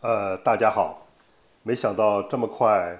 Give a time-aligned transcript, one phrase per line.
[0.00, 1.04] 呃，大家好，
[1.64, 2.96] 没想到这么快，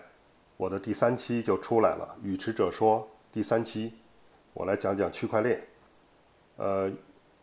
[0.57, 2.17] 我的第三期就出来了。
[2.25, 3.93] 语迟者说第三期，
[4.53, 5.63] 我来讲讲区块链。
[6.57, 6.91] 呃，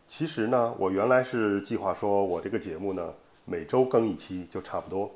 [0.06, 3.14] 其实呢，我原来是计划说我这个节目呢
[3.46, 5.10] 每周更一期就差不多。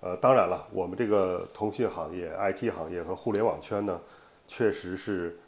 [0.00, 4.00] 呃，当然了，我们这个通讯行业、IT 行业和互联网圈呢，
[4.48, 5.38] 确实是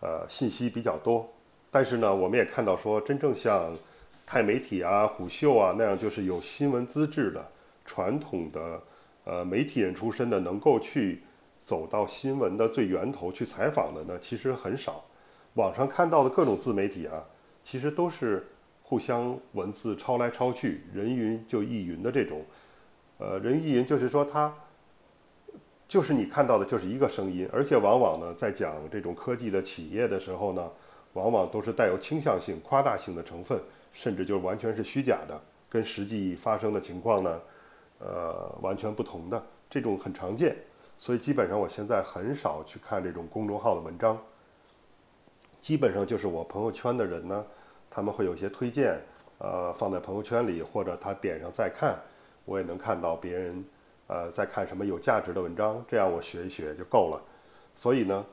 [0.00, 1.26] 呃信息比较多。
[1.70, 3.74] 但是呢，我们也看到说，真正像
[4.26, 7.42] 钛媒体啊、虎嗅啊那样，就是有新闻资质的。
[7.88, 8.82] 传统的
[9.24, 11.22] 呃媒体人出身的，能够去
[11.64, 15.02] 走到新闻的最源头去采访的呢，其实很少。
[15.54, 17.24] 网上看到的各种自媒体啊，
[17.64, 18.46] 其实都是
[18.82, 22.44] 互相文字抄来抄去，人云就亦云的这种。
[23.16, 24.54] 呃，人亦云就是说，它
[25.88, 30.70] 就是你看到的就是一个声音，而且往往呢，在讲这种科技的企业的时候呢，
[31.14, 33.58] 往往都是带有倾向性、夸大性的成分，
[33.92, 37.40] 甚至就完全是虚假的，跟实际发生的情况呢。
[37.98, 40.56] 呃，完全不同的这种很常见，
[40.98, 44.16] 所以基本上我现在很少去看这种公众号的文章，
[45.60, 47.44] 基本上就是我朋友圈的人呢，
[47.90, 48.98] 他们会有一些推荐，
[49.38, 51.98] 呃，放在朋友圈里，或者他点上再看，
[52.44, 53.64] 我也能看到别人
[54.06, 57.20] 呃在看什么有价值的文章，这样我学一学就够了。
[57.74, 58.24] 所以呢，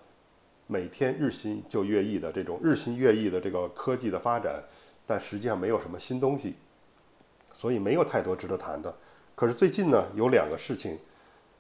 [0.68, 4.64] 每天日新就月异的这种日新月异的这个科技的发展，
[5.08, 6.56] 但实际上没有什么新东西，
[7.52, 8.94] 所以没有太多值得谈的。
[9.36, 10.98] 可是最近呢，有两个事情，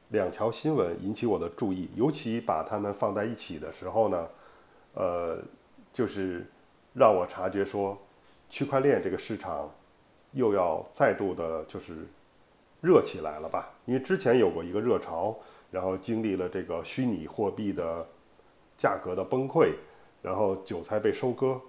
[0.09, 4.27] 两条新闻引起我的注意，尤其把它们放在一起的时候呢，
[4.93, 5.37] 呃，
[5.91, 6.45] 就是
[6.93, 7.97] 让我察觉说，
[8.49, 9.69] 区块链这个市场
[10.31, 12.07] 又要再度的，就是
[12.79, 13.69] 热起来了吧？
[13.83, 15.35] 因为之前有过一个热潮，
[15.69, 18.07] 然后经历了这个虚拟货币的
[18.77, 19.73] 价格的崩溃，
[20.21, 21.59] 然后韭菜被收割，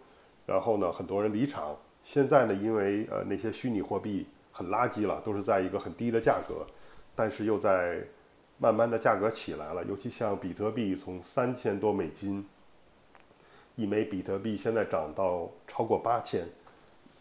[0.46, 1.76] 然后呢，很多人离场。
[2.04, 4.24] 现在呢，因为呃那些虚拟货币。
[4.56, 6.64] 很垃圾了，都是在一个很低的价格，
[7.14, 8.02] 但是又在
[8.56, 9.84] 慢慢的价格起来了。
[9.84, 12.42] 尤其像比特币，从三千多美金
[13.74, 16.48] 一枚比特币，现在涨到超过八千，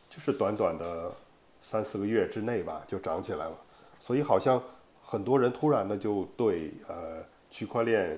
[0.09, 1.11] 就是短短的
[1.59, 3.57] 三四个月之内吧，就涨起来了。
[3.99, 4.63] 所以好像
[5.03, 7.21] 很多人突然的就对呃
[7.51, 8.17] 区块链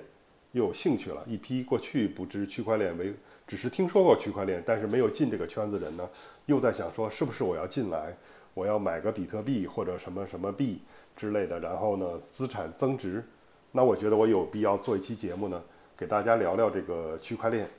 [0.51, 1.23] 又有兴趣了。
[1.25, 3.15] 一批过去不知区块链为，
[3.47, 6.07] 只是听说过区块链，但是没有进这个圈子人呢，
[6.45, 8.15] 又在想说是不是我要进来。
[8.57, 10.81] 我要买个比特币或者什么什么币
[11.15, 13.23] 之类的，然后呢，资产增值。
[13.71, 15.61] 那我觉得我有必要做一期节目呢，
[15.95, 17.69] 给大家聊聊这个区块链。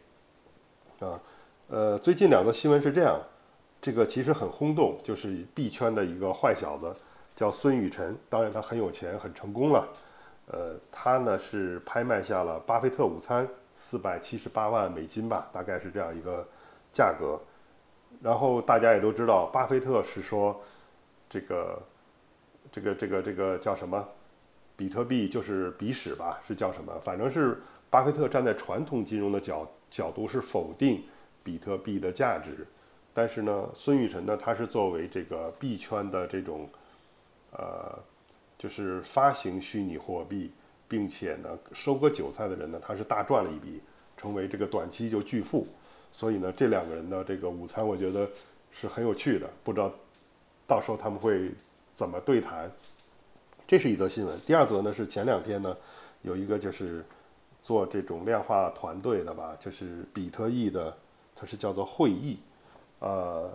[1.00, 1.20] 啊，
[1.66, 3.20] 呃，最近两个新闻是这样，
[3.82, 6.94] 这个其实很轰动，就是币圈的一个坏小子
[7.34, 9.88] 叫孙宇晨，当然他很有钱，很成功了。
[10.46, 16.46] 呃，他呢是拍卖下了巴菲特午餐四百七十八万美金吧，大概是这样一个
[16.92, 17.36] 价格。
[18.20, 20.60] 然后大家也都知道，巴菲特是说，
[21.30, 21.80] 这个，
[22.72, 24.06] 这个，这个，这个叫什么？
[24.76, 26.40] 比特币就是鼻屎吧？
[26.46, 26.92] 是叫什么？
[27.00, 31.02] 反正是巴菲特站在传统金融的角角度是否定
[31.42, 32.66] 比特币的价值。
[33.14, 36.68] 但是呢，孙宇晨呢，他是作为这个币圈的这种，
[37.52, 37.98] 呃，
[38.56, 40.52] 就是发行虚拟货币，
[40.86, 43.80] 并且呢收割韭菜的人呢，他是大赚了一笔，
[44.16, 45.66] 成为这个短期就巨富。
[46.12, 48.28] 所以呢，这两个人的这个午餐，我觉得
[48.70, 49.48] 是很有趣的。
[49.62, 49.92] 不知道
[50.66, 51.50] 到时候他们会
[51.94, 52.70] 怎么对谈。
[53.66, 54.38] 这是一则新闻。
[54.46, 55.76] 第二则呢是前两天呢，
[56.22, 57.04] 有一个就是
[57.60, 60.96] 做这种量化团队的吧，就是比特币的，
[61.36, 62.38] 他是叫做会议，
[62.98, 63.50] 呃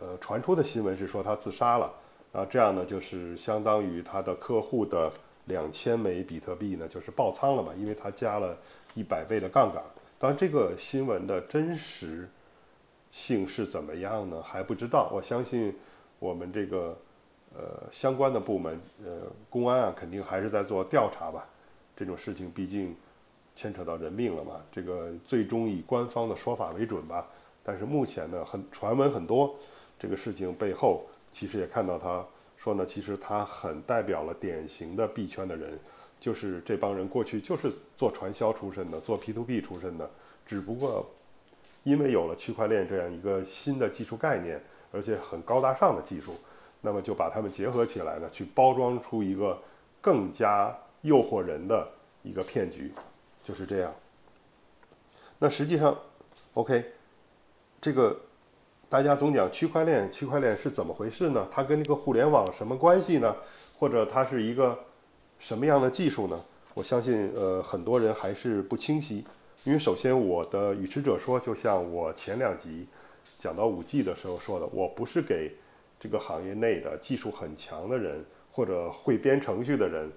[0.00, 1.92] 呃，传出的新闻是说他自杀了。
[2.32, 5.12] 然后这样呢，就是相当于他的客户的
[5.44, 8.56] 两千枚比特币呢，就是爆仓了嘛，因为他加了
[8.94, 9.82] 一百倍的杠杆。
[10.20, 12.28] 当然，这个新闻的真实
[13.10, 14.42] 性是怎么样呢？
[14.42, 15.10] 还不知道。
[15.14, 15.74] 我相信
[16.18, 16.94] 我们这个
[17.54, 21.48] 呃相关的部门，呃，公安啊，肯定还是在做调查吧。
[21.96, 22.94] 这种事情毕竟
[23.56, 27.26] 牵扯到人命了嘛，这个最终以官方的说法为准吧。
[27.62, 29.56] 但是目前呢，很传闻很多，
[29.98, 32.22] 这个事情背后其实也看到他
[32.58, 35.78] 说呢，其实他很代表了典型的币圈的人。
[36.20, 40.10] 就是这帮人过去就是做传销出身的，做 P to P 出身的，
[40.50, 41.08] 只不过
[41.84, 44.60] 因为有了区块链这样一个新的技术概念，
[44.90, 46.34] 而且很高大上的技术，
[46.80, 49.56] 那么就把它们结合起来呢，去包装出一个
[50.00, 51.88] 更加诱惑人的
[52.24, 52.92] 一个骗局，
[53.44, 53.94] 就是这样。
[55.38, 55.96] 那实际上
[56.54, 56.84] ，OK，
[57.80, 58.18] 这个
[58.88, 61.46] 大家总讲区块链，区块链是怎么回事呢？
[61.52, 63.36] 它跟这个互联网什么关系呢？
[63.78, 64.76] 或者它是一个？
[65.38, 66.38] 什么样的技术呢？
[66.74, 69.24] 我相信，呃，很多人还是不清晰。
[69.64, 72.86] 因为首先，我的与持者说，就像我前两集
[73.38, 75.54] 讲到五 G 的时候说的，我不是给
[75.98, 80.10] 这个行业内的技术很强的人或者会编程序的人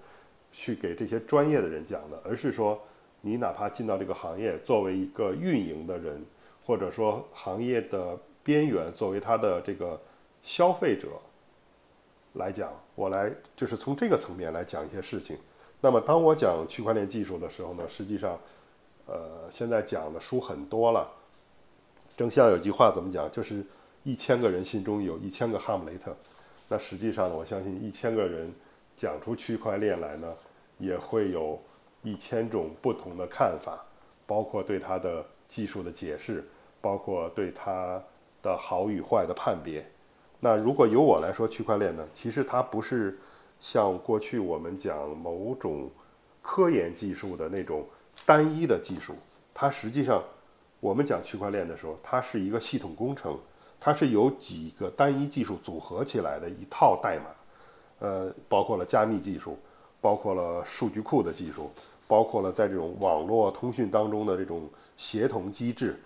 [0.54, 2.82] 去给这些专业的人讲的，而是说
[3.20, 6.26] 你哪怕进到这个行业，作为一个运营的人，
[6.66, 10.02] 或者说行业的边缘，作为他的这个
[10.42, 11.10] 消费者
[12.36, 15.38] 来讲，我来就是从这个层面来讲一些事情。
[15.82, 18.40] 那么当我讲区块链技术的时候呢，实际上，
[19.06, 21.08] 呃，现在讲的书很多了。
[22.16, 23.66] 正像有句话怎么讲，就是
[24.04, 26.16] 一千个人心中有一千个哈姆雷特。
[26.70, 28.52] 那实际上，我相信一千个人
[28.96, 30.34] 讲出区块链来呢，
[30.78, 31.60] 也会有
[32.02, 33.84] 一千种不同的看法，
[34.26, 36.44] 包括对它的技术的解释，
[36.80, 38.02] 包括对它
[38.42, 39.86] 的好与坏的判别。
[40.40, 43.18] 那如果由我来说，区块链呢，其实它不是
[43.60, 45.90] 像过去我们讲某种
[46.42, 47.86] 科研技术的那种
[48.26, 49.16] 单一的技术，
[49.54, 50.24] 它实际上。
[50.80, 53.40] 我们讲区块链的时候，它是一个系统工程，
[53.80, 57.28] 它是由几个单一技术组合起来的一套代码，
[58.00, 59.58] 呃，包括了加密技术，
[60.02, 61.72] 包括了数据库的技术，
[62.06, 65.98] 包括了在这种网络通讯当中的这种协同机制，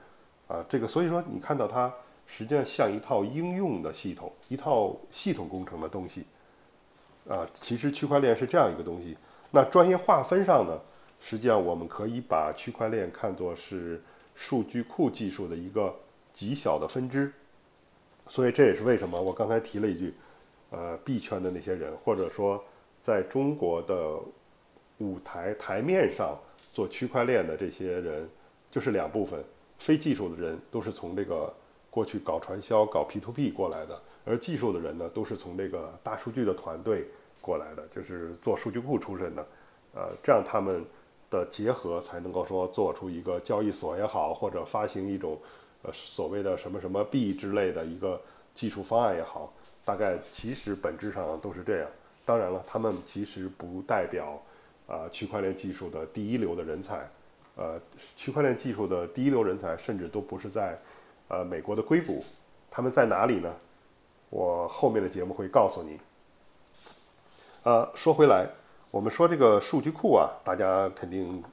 [0.48, 1.92] 啊，这个所以说你看到它
[2.28, 6.24] 实际上像一套应用的系统，一套系统工程的东西，
[7.28, 9.18] 啊，其实区块链是这样一个东西。
[9.50, 10.80] 那专业划分上呢，
[11.20, 14.02] 实际上我们可以把区块链看作是。
[14.40, 15.92] 数据库技术的一个
[16.32, 17.34] 极小的分支，
[18.28, 20.14] 所以这也是为什么我刚才提了一句，
[20.70, 22.64] 呃，币圈的那些人，或者说
[23.02, 24.16] 在中国的
[25.00, 26.38] 舞台台面上
[26.72, 28.30] 做区块链的这些人，
[28.70, 29.44] 就是两部分，
[29.80, 31.52] 非技术的人都是从这个
[31.90, 37.08] 过去搞传销、搞 P to P 过来的，而技术的人呢，都是从这个大数据的团队
[37.42, 39.48] 过来的，就是做数据库出身的，
[39.96, 40.86] 呃，这样他们。
[41.30, 45.38] 的结合才能够说做出一个交易所也好，或者发行一种
[45.84, 48.20] 呃所谓的什么什么币之类的一个
[48.56, 49.52] 技术方案也好，
[49.84, 51.90] 大概其实本质上都是这样。
[52.26, 54.42] 当然了，他们其实不代表
[54.88, 57.10] 啊区块链技术的第一流的人才，
[57.56, 57.80] 呃，
[58.16, 60.78] 区块链技术的第一流人才甚至都不是在
[61.28, 62.24] 呃美国的硅谷，
[62.70, 63.54] 他们在哪里呢？
[64.30, 66.00] 我后面的节目会告诉你。
[67.64, 68.48] 呃，说回来。
[68.90, 71.44] 我们说这个数据库啊，大家肯定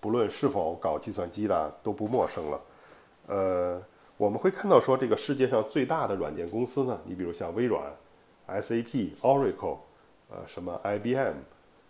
[0.00, 2.60] 不论是否搞计算机的都不陌生了。
[3.26, 3.82] 呃，
[4.16, 7.82] 我们会看到说这个世界上最大的软件公司呢，你比如像微软、
[8.46, 9.78] SAP、Oracle，
[10.30, 11.34] 呃，什么 IBM，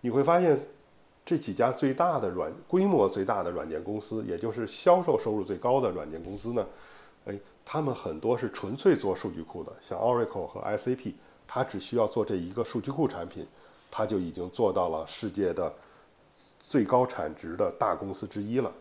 [0.00, 0.58] 你会发现
[1.22, 6.66] 这几家最大的软规模最大的软件公司，也就是销售收入最高的软件公司呢，
[7.26, 11.12] 哎，他们很多是纯粹做数据库的，像 Oracle 和 SAP，
[11.46, 13.46] 它只需要做这一个数据库产品。
[13.96, 15.72] 它就已经做到了世界的
[16.58, 18.72] 最高产值的大公司之一了，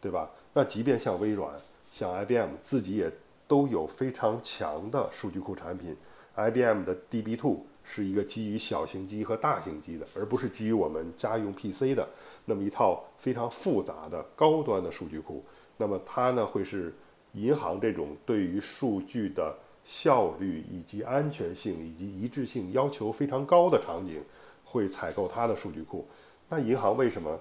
[0.00, 0.30] 对吧？
[0.54, 1.52] 那即便像微软、
[1.90, 3.10] 像 IBM 自己也
[3.48, 5.96] 都有非常强的数据库产品。
[6.36, 12.08] IBM 的 DB2 是一个基于小型机和大型机的，而不是基于我们家用 PC 的
[12.44, 15.44] 那么一套非常复杂的高端的数据库。
[15.76, 16.94] 那么它呢，会是
[17.32, 19.52] 银行这种对于数据的
[19.82, 24.22] 效率以及安全性以及一致性要求非常高的场景。
[24.70, 26.06] 会采购它的数据库，
[26.48, 27.36] 那银行为什么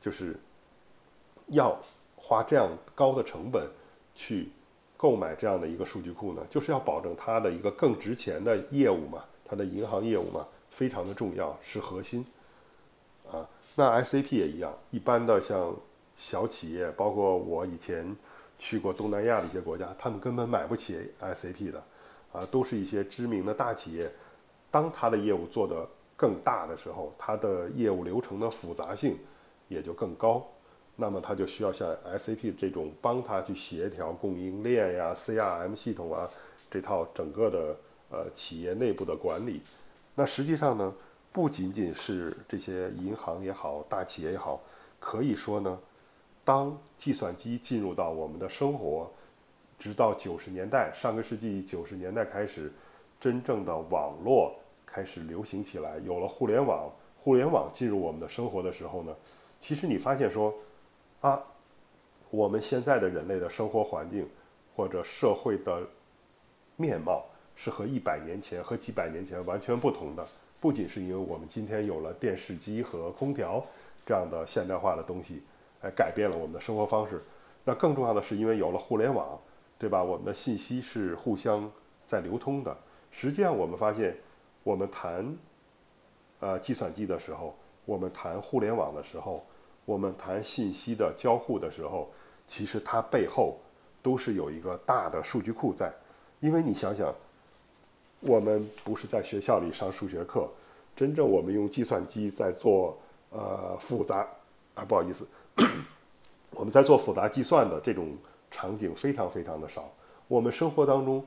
[0.00, 0.36] 就是
[1.48, 1.76] 要
[2.14, 3.68] 花这样高的成本
[4.14, 4.48] 去
[4.96, 6.46] 购买这样的一个数据库呢？
[6.48, 12.24] 就是要保证它的一个更值钱的业务嘛，它的银行业务嘛，非常的重要，是核心
[13.28, 13.44] 啊。
[13.74, 15.74] 那 SAP 也一样，一般的像
[16.16, 18.16] 小企业，包括我以前
[18.56, 21.82] 去过东南亚的一些国家，他们根本买不起 SAP 的
[22.32, 24.08] 啊，都是一些知名的大企业，
[24.70, 25.88] 当他的业务做的。
[26.18, 29.16] 更大的时候，它的业务流程的复杂性
[29.68, 30.44] 也就更高，
[30.96, 36.28] 那么它就需要像 SAP 这种帮它去协调供应链呀、CRM 系统啊
[36.68, 37.76] 这套整个的
[38.10, 39.62] 呃企业内部的管理。
[40.16, 40.92] 那实际上呢，
[41.30, 44.60] 不仅仅是这些银行也好、大企业也好，
[44.98, 45.78] 可以说呢，
[46.44, 49.08] 当计算机进入到我们的生活，
[49.78, 52.72] 直到九十年代，上个世纪九十年代开始，
[53.20, 54.52] 真正的网络。
[54.90, 59.14] 开始流行起来，有了互联网，互联网进入我们的生活的时候呢，
[59.60, 60.54] 其实你发现说，
[61.20, 61.40] 啊，
[62.30, 64.26] 我们现在的人类的生活环境
[64.74, 65.82] 或者社会的
[66.76, 70.26] 面貌是和一百年前和几百年前完全不同的。
[70.58, 73.62] 不仅是因为我们今天有了电视机和空调
[74.06, 75.42] 这样的现代化的东西，
[75.82, 77.20] 来改变了我们的生活方式，
[77.64, 79.38] 那更重要的是因为有了互联网，
[79.78, 80.02] 对吧？
[80.02, 81.70] 我们的信息是互相
[82.06, 82.76] 在流通的。
[83.10, 84.16] 实际上，我们发现。
[84.68, 85.34] 我们谈，
[86.40, 87.56] 呃，计算机的时候，
[87.86, 89.42] 我们谈互联网的时候，
[89.86, 92.10] 我们谈信息的交互的时候，
[92.46, 93.56] 其实它背后
[94.02, 95.90] 都是有一个大的数据库在。
[96.40, 97.14] 因为你想想，
[98.20, 100.46] 我们不是在学校里上数学课，
[100.94, 102.94] 真正我们用计算机在做
[103.30, 104.28] 呃复杂
[104.74, 105.26] 啊，不好意思，
[106.52, 108.14] 我们在做复杂计算的这种
[108.50, 109.90] 场景非常非常的少。
[110.26, 111.24] 我们生活当中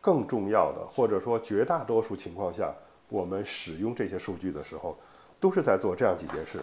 [0.00, 2.72] 更重要的，或者说绝大多数情况下，
[3.08, 4.96] 我们使用这些数据的时候，
[5.40, 6.60] 都是在做这样几件事，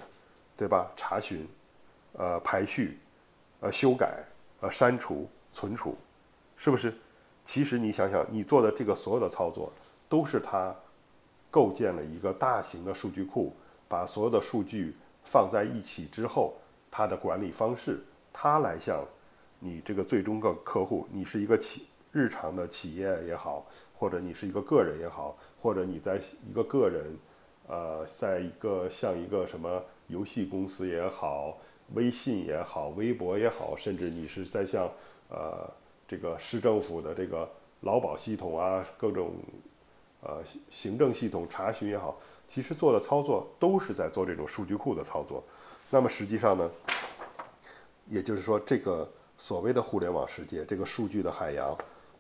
[0.55, 0.91] 对吧？
[0.95, 1.47] 查询、
[2.13, 2.99] 呃排序、
[3.59, 4.23] 呃修改、
[4.61, 5.97] 呃删除、存储，
[6.55, 6.93] 是不是？
[7.43, 9.71] 其实你想想，你做的这个所有的操作，
[10.09, 10.73] 都是它
[11.51, 13.55] 构建了一个大型的数据库，
[13.87, 16.55] 把所有的数据放在一起之后，
[16.89, 19.05] 它的管理方式，它来向
[19.59, 21.85] 你这个最终的客户，你是一个企
[22.15, 26.17] 日常的企业也好，或者你是一个个人也好，或者你在
[26.49, 27.17] 一个个人，
[27.67, 31.57] 呃，在一个像一个什么游戏公司也好，
[31.93, 34.89] 微信也好，微博也好，甚至你是在像
[35.29, 35.69] 呃。
[36.07, 37.49] 这个市政府的这个
[37.81, 39.33] 劳保系统啊，各种
[40.21, 40.37] 呃
[40.69, 42.15] 行政系统查询也好，
[42.47, 45.43] 其实做的操作都是在做这种数据库的操作。
[45.89, 46.69] 那么实际上呢，
[48.07, 51.75] 也就是说，这个所谓的互联网世界，这个数据的海洋，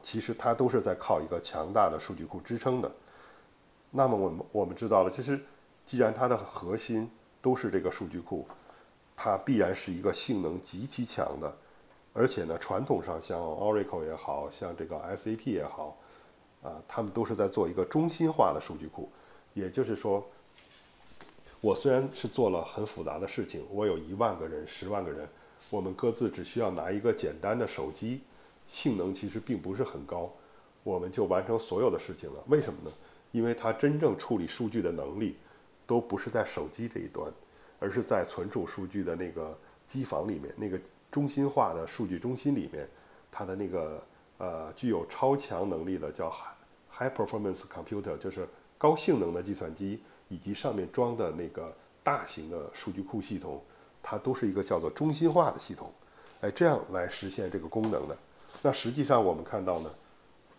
[0.05, 2.91] 其实它都是在靠一个强大的数据库支撑的。
[3.89, 5.43] 那么我们我们知道了，其实
[5.83, 7.09] 既然它的核心
[7.41, 8.47] 都是这个数据库，
[9.15, 11.51] 它必然是一个性能极其强的。
[12.13, 15.97] 而且呢，传统上像 Oracle 也好像这个 SAP 也好，
[16.61, 19.09] 啊，他们都是在做一个中心化的数据库。
[19.55, 20.23] 也就是说，
[21.61, 25.27] 我虽然是做了很复杂的事情，我有一万个人、十万个人，
[25.71, 28.21] 我们各自只需要拿一个简单的手机，
[28.67, 30.31] 性能其实并不是很高，
[30.83, 32.43] 我们就完成所有的事情了。
[32.47, 32.91] 为什么呢？
[33.31, 35.37] 因为它真正处理数据的能力，
[35.85, 37.31] 都不是在手机这一端，
[37.79, 39.57] 而是在存储数据的那个
[39.87, 40.79] 机房里面那个。
[41.11, 42.85] 中心化的数据中心里面，
[43.31, 44.03] 它的那个
[44.37, 46.29] 呃具有超强能力的叫
[46.91, 48.45] high performance computer，就是
[48.77, 53.63] 高性能的计算机，以及上面装的那个大型的数据库系统，
[54.03, 55.89] 它都是一个叫做中心化的系统，
[56.41, 58.17] 哎，这样来实现这个功能的。
[58.61, 59.89] 那实际上我们看到呢，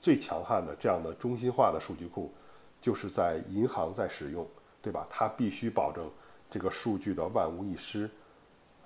[0.00, 2.33] 最强悍的这样的中心化的数据库，
[2.81, 4.47] 就是在银行在使用，
[4.81, 5.07] 对吧？
[5.11, 6.11] 它必须保证
[6.50, 8.09] 这个数据的万无一失，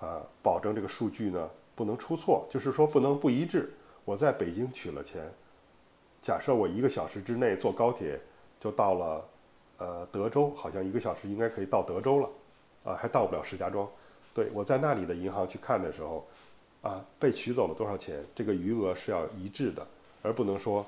[0.01, 1.51] 啊，保证这个数据呢。
[1.73, 3.73] 不能出错，就是说不能不一致。
[4.05, 5.33] 我在北京取了钱，
[6.21, 8.21] 假设我一个小时之内坐高铁
[8.61, 9.25] 就到了，
[9.79, 12.29] 呃，德州，好像一个小时应该可以到德州了，
[12.85, 13.89] 啊，还到不了石家庄。
[14.35, 16.27] 对我在那里的银行去看的时候，
[16.83, 18.25] 啊，被取走了多少钱？
[18.35, 19.87] 这个余额是要一致的，
[20.23, 20.87] 而不能说，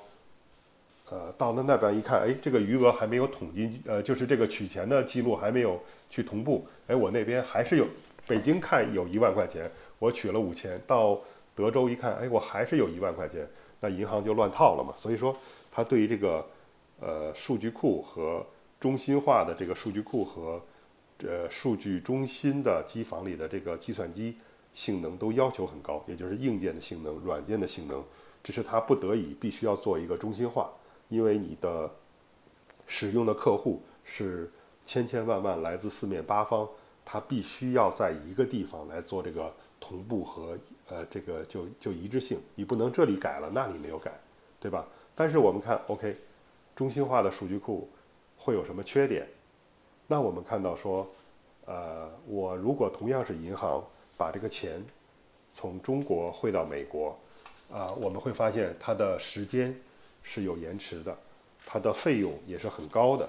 [1.09, 7.87] 呃，到了那边一看，哎，这个余额还没有统计，呃，就是这个取钱的记录还没有去同步，哎，我那边还是有，
[8.27, 9.69] 北京看有一万块钱。
[9.99, 11.17] 我取了五千，到
[11.55, 13.47] 德州一看，哎，我还是有一万块钱，
[13.79, 14.93] 那银行就乱套了嘛。
[14.97, 15.33] 所以说，
[15.71, 16.45] 它对于这个
[16.99, 18.45] 呃数据库和
[18.81, 20.61] 中心化的这个数据库和
[21.19, 24.35] 呃数据中心的机房里的这个计算机
[24.73, 28.03] 性能都要求很高，也就是硬件的性能、软件的性能，
[28.43, 30.71] 这是它不得已必须要做一个中心化，
[31.09, 31.89] 因为你的
[32.87, 34.51] 使用的客户是
[34.83, 36.67] 千千万万来自四面八方，
[37.05, 39.53] 它必须要在一个地方来做这个。
[39.85, 44.17] 同步和呃这个就就一致性，你不能这里改了那里没有改，
[44.57, 44.87] 对吧？
[45.13, 46.15] 但是我们看，OK，
[46.73, 47.89] 中心化的数据库
[48.37, 49.27] 会有什么缺点？
[50.07, 51.05] 那我们看到说，
[51.65, 53.83] 呃，我如果同样是银行
[54.23, 54.81] 把这个钱
[55.53, 57.19] 从中国汇到美国，
[57.69, 59.75] 啊，我们会发现它的时间
[60.21, 61.13] 是有延迟的，
[61.65, 63.27] 它的费用也是很高的，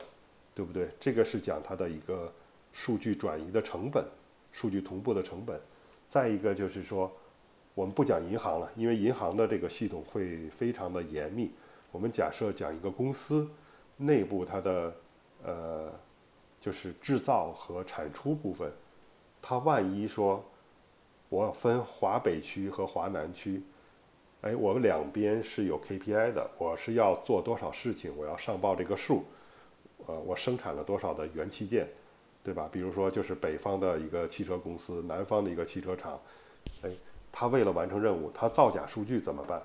[0.54, 0.88] 对不对？
[1.00, 2.32] 这个是讲它的一个
[2.72, 4.04] 数据转移的成本，
[4.52, 5.60] 数据同步的成本。
[6.08, 7.10] 再一个就是说，
[7.74, 11.50] 我们不讲银行了，因为银行的这个系统会非常的严密。
[11.90, 13.50] 我们假设讲一个公司
[13.96, 14.94] 内部它的
[15.42, 15.92] 呃，
[16.60, 18.70] 就是制造和产出部分，
[19.42, 20.44] 它万一说
[21.34, 23.60] 我分华北区和华南区，
[24.42, 29.24] 哎，我们两边是有 KPI 的，我是要做多少事情，我要上报这个数，
[30.06, 31.88] 呃，我生产了多少的元器件。
[32.44, 32.68] 对吧？
[32.70, 36.20] 比如说，就是北方的一个汽车公司，南方的一个汽车厂，
[36.82, 36.90] 哎，
[37.32, 39.62] 他为了完成任务，他造假数据怎么办？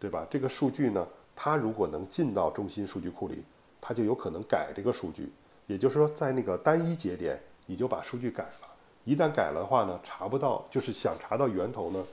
[0.00, 0.26] 对吧？
[0.30, 1.06] 这个数据呢，
[1.36, 3.44] 他如果能进到中心数据库里，
[3.78, 5.30] 他就有可能改这个数据。
[5.66, 8.73] 也就是说，在那个单一节点，你就把数据改了。
[9.04, 12.04] 一旦改了的话呢，查不到，就是想查到源头呢，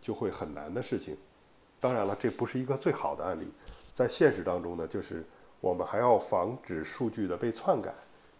[0.00, 1.16] 就会很难的事情。
[1.78, 3.46] 当然了，这不是一个最好的案例，
[3.94, 5.24] 在现实当中呢，就是
[5.60, 7.94] 我们还要防止数据的被篡改。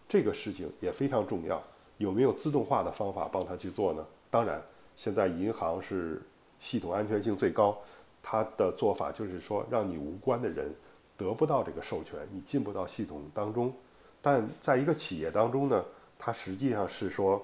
[0.08, 1.62] 这个事情也非常重要，
[1.98, 4.04] 有没有自动化的方法帮他去做呢？
[4.28, 4.60] 当然，
[4.96, 6.20] 现在银行是
[6.58, 7.78] 系统安全性最高，
[8.20, 10.74] 它的做法就是说，让你无关的人
[11.16, 13.72] 得不到这个授权，你进不到系统当中。
[14.20, 15.84] 但在一个企业当中呢，
[16.18, 17.40] 它实际上是说，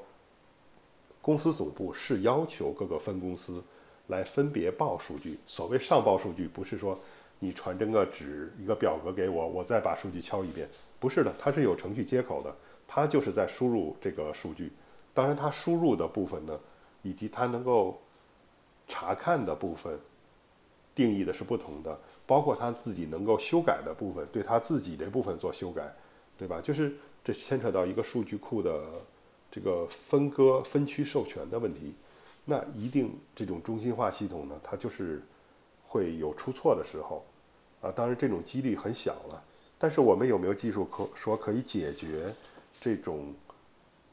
[1.27, 3.61] 公司总部是要求各个分公司
[4.07, 5.37] 来分别报数据。
[5.45, 6.97] 所谓上报数据，不是说
[7.41, 10.69] 你传真个纸一个表格给我，我再把数据敲一遍，
[11.01, 12.55] 不是的，它是有程序接口的，
[12.87, 14.71] 它就是在输入这个数据。
[15.13, 16.57] 当然，它输入的部分呢，
[17.03, 18.01] 以及它能够
[18.87, 19.99] 查看的部分，
[20.95, 21.99] 定义的是不同的。
[22.25, 25.93] 包括他自己能够修改的部分，对他自己这部分做修改，
[26.39, 26.61] 对吧？
[26.63, 28.85] 就是这牵扯到一个数据库的
[29.51, 31.95] 这个分割、分区授权的问题。
[32.45, 35.23] 那一定这种中心化系统呢，它就是
[35.85, 37.25] 会有出错的时候
[37.81, 37.91] 啊。
[37.91, 39.43] 当然，这种几率很小了。
[39.79, 42.33] 但是我们有没有技术可说可以解决
[42.81, 43.35] 这种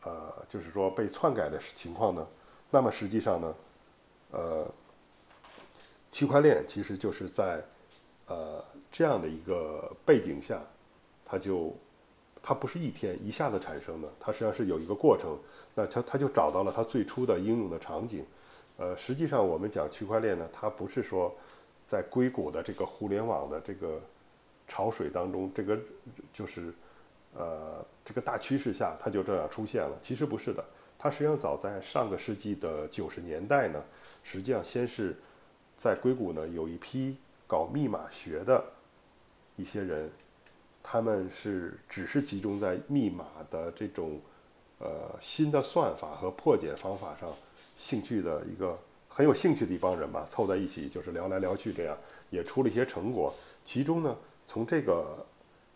[0.03, 2.27] 呃，就是说被篡改的情况呢？
[2.69, 3.55] 那么实际上呢，
[4.31, 4.67] 呃，
[6.11, 7.63] 区块链其实就是在
[8.25, 10.61] 呃，这样的一个背景下，
[11.23, 11.73] 它就
[12.43, 15.35] 它不是一天一下子产生的，它实际上是有一个过程。
[15.73, 18.23] 那它它就找到了它最初的应用的场景。
[18.77, 21.33] 呃，实际上我们讲区块链呢，它不是说
[21.88, 24.00] 在硅谷的这个互联网的这个
[24.67, 25.79] 潮水当中，这个
[26.31, 26.73] 就是
[27.33, 29.97] 呃这个大趋势下它就这样出现了。
[30.01, 30.63] 其实不是的，
[31.00, 33.81] 它实际上早在上个世纪的九十年代呢，
[34.23, 35.15] 实际上先是
[35.77, 37.17] 在硅谷呢有一批。
[37.45, 38.63] 搞密码学的
[39.57, 40.09] 一些人，
[40.83, 44.19] 他们是只是集中在密码的这种
[44.77, 47.31] 呃新的算法和破解方法上
[47.77, 51.97] 兴趣的一个很有兴趣的一帮人吧，凑在一起就是聊来聊去，这样
[52.29, 53.33] 也出了一些成果。
[53.63, 55.25] 其中呢，从这个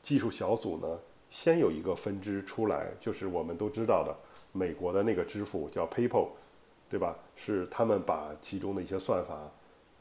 [0.04, 1.00] 技术小组呢，
[1.32, 4.16] 先有一个分支出来，就是我们都知道的
[4.52, 6.28] 美国的那个支付叫 PayPal，
[6.90, 7.16] 对吧？
[7.36, 9.50] 是他们把其中的一些算法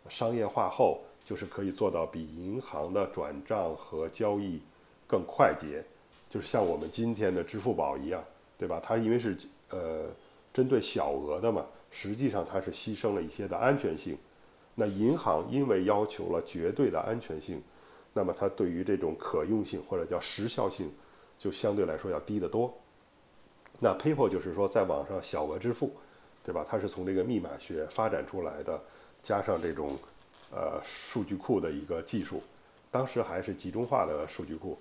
[0.08, 1.00] 商业化后。
[1.26, 4.60] 就是可以做到比银行的转账和交易
[5.06, 5.84] 更快捷，
[6.28, 8.22] 就是像我们今天的支付宝一样，
[8.58, 8.80] 对吧？
[8.82, 9.36] 它因为是
[9.70, 10.06] 呃
[10.52, 14.16] 针对小额的嘛，实际上它是牺牲了一些的安全性。
[14.75, 17.62] 那银行因为要求了绝对的安全性，
[18.12, 20.92] 那么它对于这种可用性或者叫时效性
[21.38, 22.73] 就相对来说要低得多。
[23.78, 25.92] 那 PayPal 就是说在网上小额支付，
[26.45, 26.64] 对吧？
[26.69, 28.80] 它是从这个密码学发展出来的，
[29.23, 29.97] 加上这种。
[30.52, 32.40] 呃，数据库的一个技术，
[32.88, 34.78] 当时还是集中化的数据库。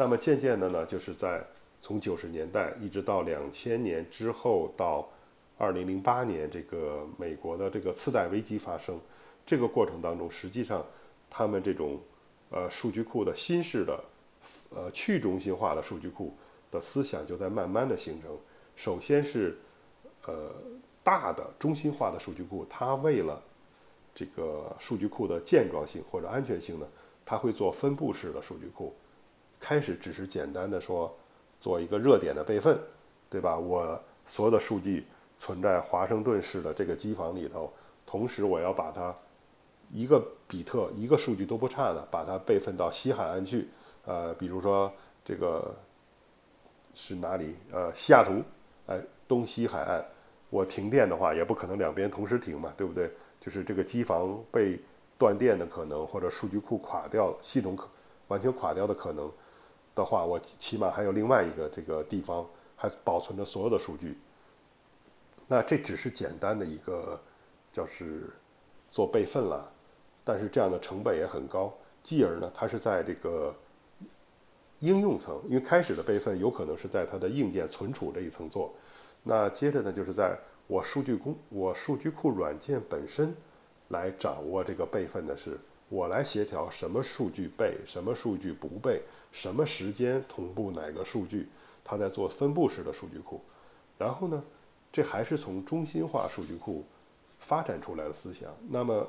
[0.00, 1.44] 那么渐渐的呢，就是在
[1.82, 5.08] 从九十年代一直到两千年之后，到
[5.58, 8.96] 二零零八年这个美国的这个次贷危机发生，
[9.44, 10.86] 这个过程当中，实际上
[11.28, 11.98] 他们这种
[12.50, 14.04] 呃数据库的新式的
[14.70, 16.32] 呃去中心化的数据库
[16.70, 18.30] 的思想就在慢慢的形成。
[18.76, 19.58] 首先是
[20.26, 20.52] 呃
[21.02, 23.42] 大的中心化的数据库，它为了
[24.14, 26.86] 这个数据库的健壮性或者安全性呢，
[27.24, 28.94] 它会做分布式的数据库。
[29.60, 31.14] 开始只是简单的说
[31.60, 32.78] 做一个热点的备份，
[33.28, 33.58] 对吧？
[33.58, 37.72] 我所有的数据存在华盛顿市的这个机房里头，
[38.06, 39.14] 同时我要把它
[39.92, 43.68] 一个比特一个数据都不差的把它备份到西海岸去。
[44.04, 44.92] 呃，比如说
[45.24, 45.74] 这个
[46.94, 47.56] 是哪里？
[47.72, 48.42] 呃，西雅图，
[48.86, 50.04] 哎，东西海岸。
[50.50, 53.10] 我停电的话，也不可能两边同时停嘛，对不对？
[53.38, 54.80] 就是这个机房被
[55.18, 57.86] 断电的可能，或者数据库垮掉、系统可
[58.28, 59.30] 完全垮掉的可能
[59.98, 64.16] 的话，我起码还有另外一个这个地方还保存着所有的数据。
[65.48, 67.20] 那这只是简单的一个，
[67.72, 68.30] 就是
[68.90, 69.68] 做备份了，
[70.22, 71.76] 但是这样的成本也很高。
[72.02, 73.54] 继而呢，它是在这个
[74.78, 78.72] 应用层，因为开始的备份有可能是在它的硬件存储这一层做，
[79.24, 80.38] 那接着呢，就是在。
[80.70, 83.34] 我数据工，我数据库软件本身
[83.88, 85.58] 来掌握这个备份的是
[85.88, 89.00] 我来协调什么数据备，什么数据不备，
[89.32, 91.48] 什么时间同步哪个数据，
[91.84, 93.40] 它在做分布式的数据库。
[93.98, 94.42] 然后呢，
[94.92, 96.84] 这还是从中心化数据库
[97.40, 98.50] 发展出来的思想。
[98.68, 99.08] 那么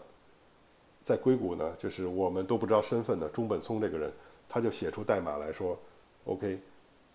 [1.04, 4.12] 在硅谷呢，就是我们都不知道身份的中本聪这个人，
[4.48, 5.78] 他就写出代码来说
[6.26, 6.60] ：“OK，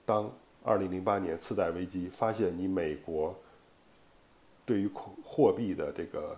[0.05, 0.31] 当
[0.65, 3.35] 2008年次贷危机发现你美国。”
[4.67, 6.35] 对于货货币的这个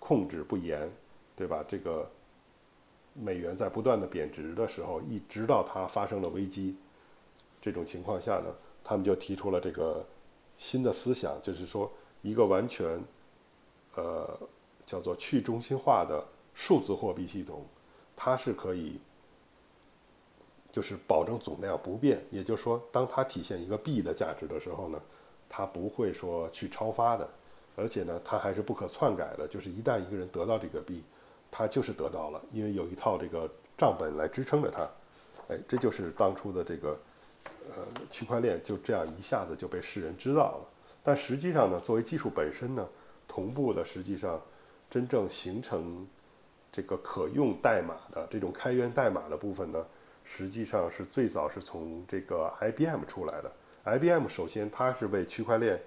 [0.00, 0.90] 控制不严，
[1.36, 1.64] 对吧？
[1.68, 2.10] 这个
[3.12, 6.76] 美元在不断的贬值的时候，一直到它发生了危机，
[7.60, 10.04] 这种情况下呢，他们就提出了这个
[10.58, 11.90] 新的思想，就是说
[12.22, 13.02] 一个完全
[13.94, 14.38] 呃
[14.86, 17.64] 叫做去中心化的数字货币系统，
[18.14, 18.98] 它是可以
[20.70, 25.00] 就是保证总量不变，也就是说，当它体现一个币的价值的时候呢，
[25.48, 27.28] 它不会说去超发的。
[27.76, 31.02] 而且呢，它还是不可篡改的，就是一旦一个人得到这个币，
[31.50, 34.88] 他就是得到了，因为有一套这个账本来支撑着它。
[35.48, 36.98] 哎，这就是当初的这个
[37.76, 40.66] 呃，区块链就这样一下子就被世人知道了。
[41.02, 42.88] 但实际上呢，作为技术本身呢，
[43.26, 44.40] 同步的实际上
[44.88, 46.06] 真正形成
[46.70, 49.84] 这个可用代码的这种开源代码的部分呢，
[50.24, 53.50] 实际上是最早是从这个 IBM 出来的。
[53.84, 55.80] IBM 首先它是为区块链，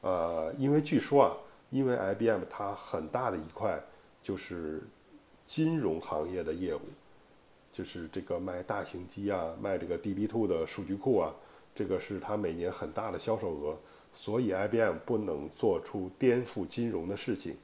[0.00, 1.36] 呃，因为据说啊，
[1.68, 3.78] 因为 IBM 它很大的一块
[4.22, 4.82] 就是
[5.46, 6.80] 金融行业的业务。
[7.72, 11.34] 就是这个卖大型机啊，卖这个 DB2 的数据库啊，
[11.74, 13.76] 这个是它每年很大的销售额，
[14.12, 17.56] 所以 IBM 不能做出颠覆金融的事情。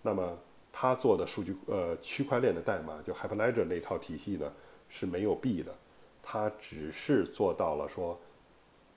[0.00, 0.38] 那么
[0.72, 4.50] 它做的数据呃区块链的代码，就 Hyperledger 那套体系呢
[4.88, 5.74] 是没有币的，
[6.22, 8.18] 它只是做到了说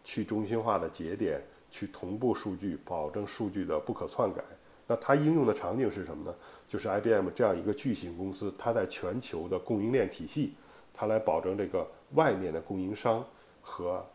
[0.06, 4.41] 去中心化的节点去同步数据，保证数据的不可篡改。
[4.88, 6.34] 那它应用的场景是什么呢？
[6.72, 10.54] 就是 IBM 这样一个巨型公司，它在全球的供应链体系。
[10.94, 13.26] 它来保证这个外面的供应商
[13.62, 14.06] 和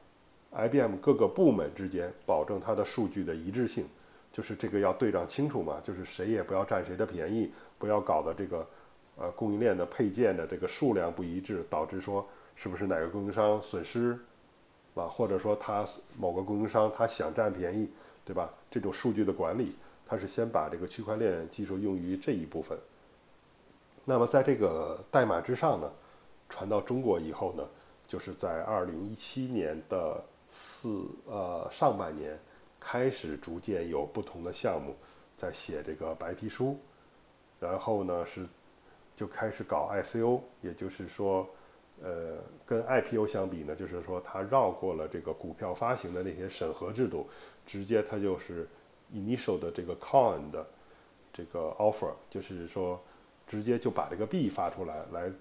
[0.52, 3.84] IBM 各个部门之间保证它的数据的一致性，
[4.32, 8.66] 就是这个要对账清楚嘛，就是谁也不要占谁的便宜，不要搞的这个
[9.18, 14.18] 呃供应链的配件的这个数量不一致，导致说是不是哪个供应商损失
[14.94, 15.84] 啊，或者说他
[16.16, 17.90] 某个供应商他想占便宜，
[18.24, 18.50] 对吧？
[18.70, 19.74] 这种数据的管理，
[20.06, 22.78] 它是先把这个区块链技术用于这一部分。
[24.04, 25.92] 那么在这个代码之上呢？
[26.48, 27.68] 传到中国以后呢，
[28.06, 32.38] 就是在二零一七年的四呃上半年，
[32.78, 34.94] 开始逐渐有不同的项目
[35.36, 36.78] 在写这个白皮书，
[37.58, 38.46] 然后呢是
[39.16, 41.44] 就开始搞 ICO，也就是说，
[42.00, 47.26] 呃，跟 IPO 相比呢，就是说它绕过了这个股票发行的那些审核制度，
[47.66, 48.68] 直接它就是
[49.14, 50.66] initial 的这个 coin 的
[51.32, 53.00] 这个 offer，就是说
[53.46, 55.32] 直接就把这个币发出来来。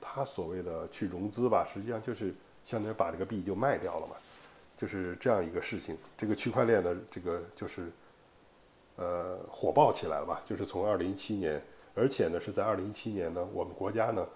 [0.00, 4.16] 他所谓的去融资吧，实际上就是相当于把这个币就卖掉了嘛，
[4.76, 5.96] 就是这样一个事情。
[6.16, 7.90] 这个区块链的这个就是
[8.96, 11.62] 呃火爆起来了吧，就是从二零一七年，
[11.94, 14.26] 而且呢是在二零一七年呢，我们国家呢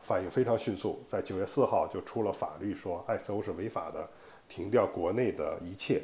[0.00, 4.08] 反应非常迅速，在九月四号就出了法律说 ISO 是违法的，
[4.48, 6.02] 停掉国内的一切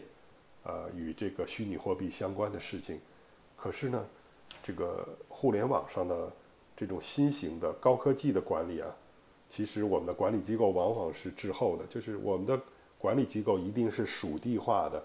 [0.68, 3.00] 呃与这个虚拟货币相关的事情。
[3.56, 4.06] 可是呢，
[4.62, 6.30] 这个互联网上的。
[6.80, 8.86] 这种新型的高科技的管理啊，
[9.50, 11.84] 其实我们的管理机构往往是滞后的。
[11.86, 12.56] 就是我们的
[12.98, 15.02] 管理机构一定是属地化的、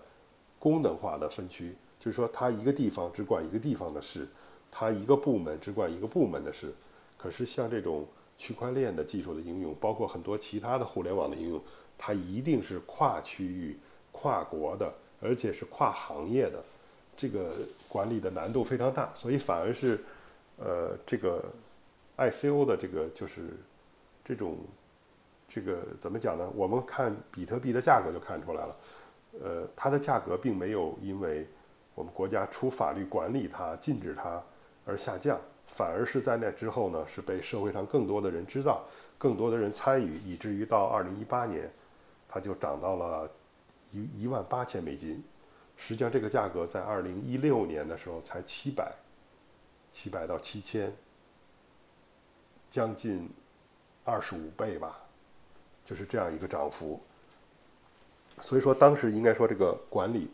[0.59, 4.27] 功能化的分区，就是说，它一个地方只管一个地方的事，
[4.69, 6.71] 它一个部门只管一个部门的事。
[7.17, 8.05] 可是像这种
[8.37, 11.59] 区块链的技术的应用，包括很多其他的互联网的应用，
[11.97, 13.79] 它一定是跨区域、
[14.11, 16.61] 跨国的，而且是跨行业的，
[17.15, 17.51] 这个
[17.87, 19.99] 管理的难度非常大，所以反而是。
[20.57, 21.43] 呃，这个
[22.15, 23.41] ICO 的这个就是
[24.23, 24.55] 这种
[25.49, 26.47] 这个怎么讲呢？
[26.55, 28.75] 我们看比特币的价格就看出来了，
[29.43, 31.47] 呃，它的价格并没有因为
[31.95, 34.41] 我们国家出法律管理它、禁止它
[34.85, 38.83] 而下降，反而是在那之后呢，是被社会上更多的人知道，
[39.17, 41.69] 更多的人参与，以至于到二零一八年，
[42.29, 43.27] 它就涨到了
[43.93, 45.23] 一一万八千美金。
[45.77, 48.91] 实际上，这个价格在二零一六年的时候才七百。
[49.95, 50.91] 七百到七千，
[52.67, 53.29] 将近
[54.03, 54.99] 二十五倍吧，
[55.85, 56.99] 就是这样一个涨幅。
[58.41, 60.31] 所以说，当时应该说这个管理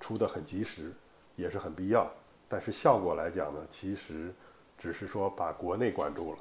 [0.00, 0.90] 出的很及时，
[1.36, 2.10] 也是很必要。
[2.48, 4.32] 但是效果来讲呢，其实
[4.78, 6.38] 只是说把国内管住了，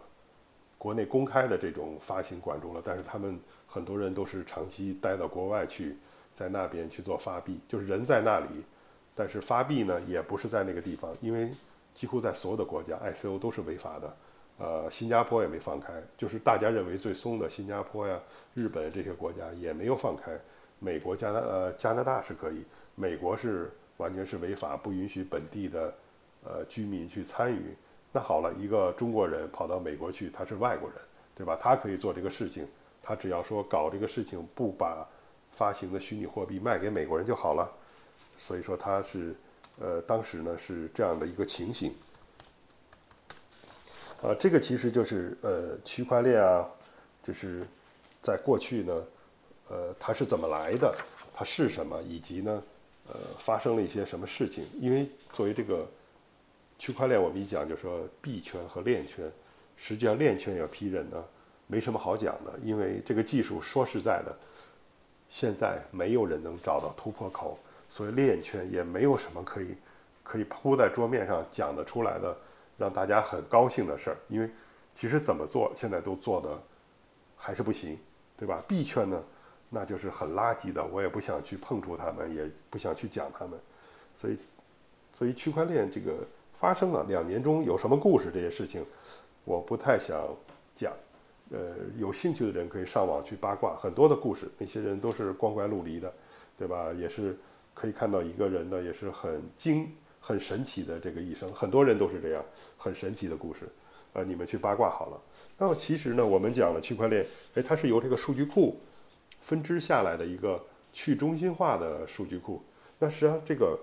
[0.78, 2.82] 国内公开的这种发行管住了。
[2.82, 5.98] 但是他们很多人都是长期待到国外去，
[6.34, 8.48] 在那边去做发币，就是人在那里，
[9.16, 11.50] 但是发币呢也不是在那个地方，因为。
[11.96, 14.16] 几乎在所有的国家，ICO 都是违法的，
[14.58, 18.20] 呃，新加坡也没放开，就是大家认为最松的新加坡呀、
[18.56, 20.32] 日本这些国家也没有放开。
[20.80, 22.66] 美国、加拿呃加拿大是可以，
[22.96, 25.94] 美国是完全是违法，不允许本地的
[26.44, 27.76] 呃居民去参与。
[28.12, 30.98] 那好了，一个中国人跑到美国去，他是外国人，
[31.36, 31.56] 对吧？
[31.62, 32.68] 他可以做这个事情，
[33.04, 35.08] 他只要说搞这个事情不把
[35.56, 37.72] 发行的虚拟货币卖给美国人就好了。
[38.38, 39.36] 所以说他是。
[39.82, 41.92] 呃，当时呢是这样的一个情形，
[44.22, 46.70] 啊，这个其实就是呃区块链啊，
[47.24, 47.66] 就是
[48.22, 49.04] 在过去呢，
[49.70, 50.96] 呃，它是怎么来的，
[51.34, 52.64] 它是什么，以及呢，
[53.08, 54.64] 呃，发生了一些什么事情。
[54.80, 55.90] 因为作为这个
[56.78, 59.26] 区块链，我们一讲就说币圈和链圈，
[59.76, 61.26] 实际上链圈要批人呢，
[61.66, 64.38] 没什么好讲的，因为这个技术说实在的，
[65.34, 67.58] 现在没有人能找到突破口。
[67.90, 69.76] 所以链圈也没有什么可以
[70.24, 72.38] 可以铺在桌面上讲得出来的，
[72.78, 74.18] 让大家很高兴的事儿。
[74.28, 74.48] 因为
[74.94, 76.50] 其实怎么做，现在都做的
[77.36, 77.98] 还是不行，
[78.38, 78.64] 对吧？
[78.68, 79.24] 币圈呢，
[79.72, 83.60] 那就是很垃圾的，我也不想去碰触他们，也不想去讲他们。
[84.20, 84.38] 所以，
[85.18, 86.14] 所以区块链这个
[86.54, 88.86] 发生了两年中有什么故事这些事情，
[89.46, 90.16] 我不太想
[90.76, 90.94] 讲。
[91.54, 96.12] 呃，有兴趣的人可以上网去八卦，很多的故事，那些人都是光怪陆离的，
[96.58, 96.92] 对吧？
[96.94, 97.38] 也是
[97.76, 99.88] 可以看到一个人呢，也是很精、
[100.20, 101.54] 很神奇的这个一生。
[101.54, 102.44] 很多人都是这样，
[102.76, 103.70] 很神奇的故事。
[104.14, 105.22] 呃，你们去八卦好了。
[105.56, 108.80] 那么其实呢，我们讲了区块链，哎，它是由这个数据库
[109.40, 110.60] 分支下来的一个
[110.92, 112.64] 去中心化的数据库。
[112.98, 113.78] 那实际上这个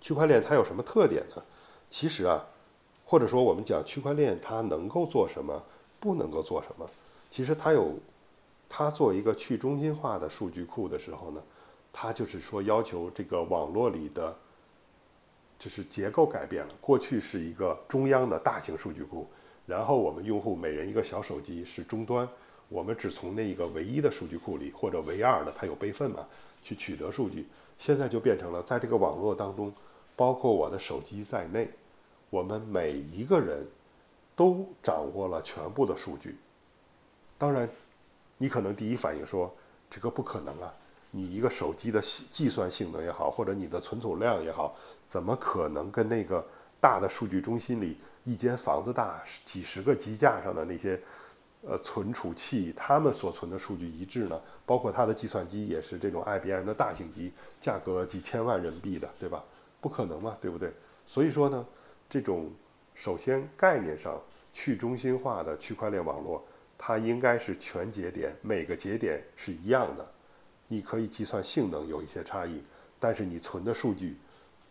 [0.00, 1.42] 区块链它有什么特点呢？
[1.90, 2.46] 其实啊，
[3.04, 5.60] 或者说我们讲区块链它能够做什么？
[6.00, 6.88] 不能够做什么？
[7.30, 7.92] 其实它有，
[8.68, 11.42] 它做一个去中心化的数据库的时候呢，
[11.92, 14.34] 它就是说要求这个网络里的，
[15.58, 16.72] 就是结构改变了。
[16.80, 19.26] 过去是一个中央的大型数据库，
[19.66, 22.26] 然后我们用户每人一个小手机是终端，
[22.68, 26.26] 我们只从那一个唯一的数据库里或者唯二的，它有备份嘛，
[26.62, 27.46] 去取得数据。
[27.78, 29.72] 现在就变成了在这个网络当中，
[30.16, 31.68] 包括我的手机在内，
[32.30, 33.66] 我们每一个人。
[34.38, 36.36] 都掌握了全部的数据，
[37.36, 37.68] 当然，
[38.36, 39.52] 你可能第一反应说
[39.90, 40.72] 这个不可能啊！
[41.10, 44.76] 你一个手机的计算性能也好，或者你的存储量也好，
[45.08, 46.46] 怎么可能跟那个
[46.78, 51.00] 大的数据中心里一间房子大、几十个机架上的那些
[51.62, 54.40] 呃存储器，他们所存的数据一致呢？
[54.64, 59.42] 包括它的计算机也是这种 IBM 的大型机，价格几千万人民币的，对吧？
[59.80, 60.72] 不可能嘛，对不对？
[61.08, 61.66] 所以说呢，
[62.08, 62.48] 这种。
[62.98, 64.20] 首先，概念上，
[64.52, 66.44] 去中心化的区块链网络，
[66.76, 70.04] 它应该是全节点，每个节点是一样的。
[70.66, 72.60] 你可以计算性能有一些差异，
[72.98, 74.16] 但是你存的数据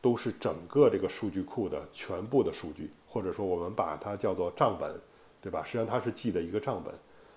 [0.02, 4.94] 都是整个这个数据库的全部的数据，或者说我们把它叫做账本，
[5.42, 5.64] 对吧？
[5.64, 6.94] 实际上它是记的一个账本。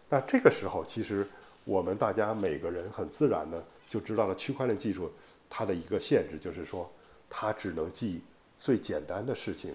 [0.09, 1.25] 那这个时候，其实
[1.65, 5.09] 我们大家每个人很自然的就知道了区块链技术
[5.49, 6.91] 它的一个限制，就是说
[7.29, 8.21] 它只能记
[8.59, 9.73] 最简单的事情。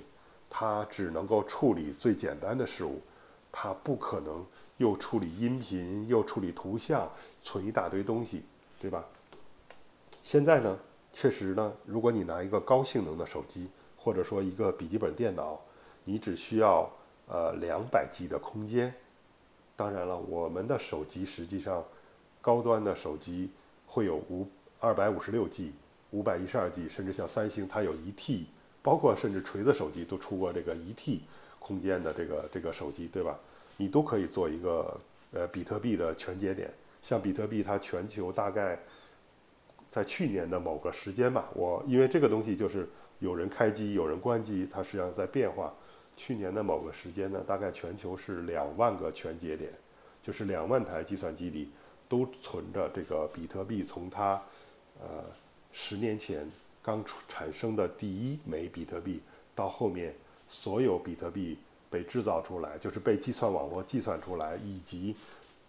[0.50, 3.02] 它只能够处理最简单的事物，
[3.52, 4.46] 它不可能
[4.78, 7.10] 又处理音频又处理图像，
[7.42, 8.44] 存一大堆东西，
[8.80, 9.04] 对吧？
[10.24, 10.78] 现在呢，
[11.12, 15.60] 确实呢，如果你拿一个高性能的手机，或者说一个笔记本电脑，
[16.04, 16.90] 你只需要
[17.28, 18.94] 呃两百 G 的空间。
[19.76, 21.84] 当然了，我们的手机实际上
[22.42, 23.50] 高端的手机
[23.86, 24.48] 会有五
[24.80, 25.74] 二百五十六 G、
[26.12, 28.48] 五百一十二 G，甚至像三星它有一 T。
[28.86, 31.24] 包括甚至锤子手机都出过这个一 T
[31.58, 33.36] 空间的这个这个手机，对吧？
[33.78, 34.96] 你都可以做一个
[35.32, 36.72] 呃比特币的全节点。
[37.02, 38.78] 像比特币，它全球大概
[39.90, 45.74] 在去年的某个时间吧，我因为这个东西就是有人开机有人关机，它实际上在变化。
[46.16, 49.72] 去年的某个时间呢，大概全球是两万个全节点，
[50.22, 51.72] 就是两万台计算机里
[52.08, 53.84] 都存着这个比特币。
[53.84, 54.40] 从它
[55.02, 55.26] 呃
[55.74, 56.48] 十年前。
[56.86, 59.20] 刚出产生的第一枚比特币，
[59.56, 60.14] 到后面
[60.48, 61.58] 所有比特币
[61.90, 65.16] 被制造出来，就是被计算网络计算出来，以及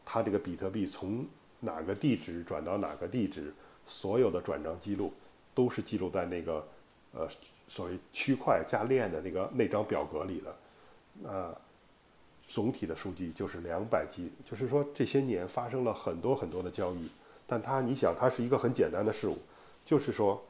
[0.05, 1.24] 它这个比特币从
[1.59, 3.50] 哪个地址转到哪个地址，
[3.87, 5.11] 所有的转账记录
[5.55, 6.68] 都是记录在那个
[7.12, 7.26] 呃
[7.66, 10.55] 所谓区块加链的那个那张表格里的。
[11.22, 11.50] 那
[12.46, 17.09] 总体的数据就是两百 G，就是说这些年发生了很多很多的交易，
[17.46, 19.38] 但它你想它是一个很简单的事物，
[19.87, 20.46] 就是说。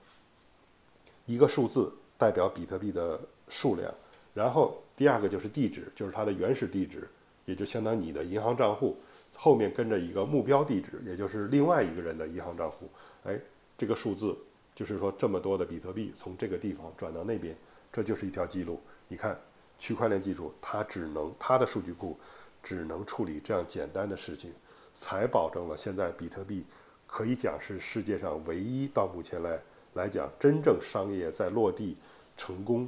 [1.27, 3.93] 一个数字代表比特币的数量，
[4.33, 7.09] 然后第二个就是地址，就是它的原始地址，
[7.45, 8.97] 也就相当于你的银行账户，
[9.37, 12.89] 后面跟着一个目标地址，也就是另外一个人的银行账户。
[13.25, 13.39] 哎，
[13.77, 14.37] 这个数字
[14.75, 17.57] 就是说这么多的比特币从这个地方转到那边，
[17.93, 18.81] 这就是一条记录。
[19.09, 19.39] 你看，
[19.79, 22.17] 区块链技术它只能它的数据库
[22.63, 24.53] 只能处理这样简单的事情，
[24.95, 26.65] 才保证了现在比特币
[27.07, 29.61] 可以讲是世界上唯一到目前来。
[29.97, 31.97] 来讲，真正商业在落地
[32.37, 32.87] 成功、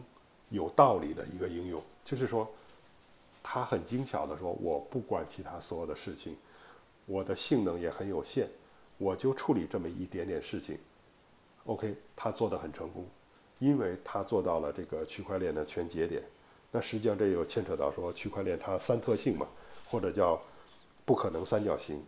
[0.51, 2.47] 有道理的一个应用，就是说，
[3.43, 6.37] 它很精巧的说，我不管其他所有的事情，
[7.07, 8.47] 我的性能也很有限，
[8.99, 10.79] 我就处理这么一点点事情。
[11.65, 13.07] OK，它做得很成功，
[13.59, 16.23] 因为它做到了这个区块链的全节点。
[16.71, 19.47] 那实际上这又牵扯到说，区块链它三特性嘛，
[19.91, 20.39] 或者叫
[21.07, 22.05] 不可能三角形。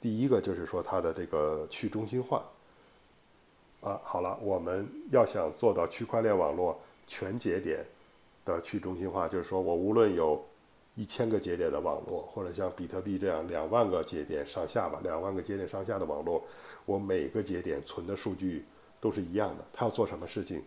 [0.00, 2.44] 第一个就是说它的这个去中心化。
[3.84, 7.84] 啊，好了，我们要想做到区块链网络全节点
[8.42, 10.42] 的去中心化，就是说我无论有
[10.94, 16.42] 一千个节点的网络，或者像比特币这样两万个节点上下吧，两万个节点上下的网络，
[16.86, 18.64] 我每个节点存的数据
[19.02, 19.64] 都是一样的。
[19.70, 20.62] 它要做什么事情？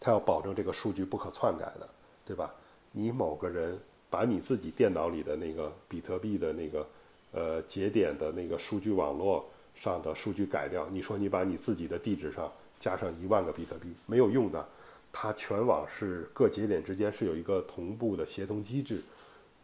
[0.00, 1.88] 它要保证这个数据不可篡改的，
[2.26, 2.52] 对吧？
[2.90, 3.78] 你某个人
[4.10, 6.86] 把你自己电脑里的那个比特币的那个
[7.32, 9.44] 呃节点的那个数据网络
[9.78, 14.66] 上的数据改掉，你说你把你自己的地址上加上一万个比特币没有用的，
[15.12, 19.00] 它全网是各节点之间是有一个同步的协同机制，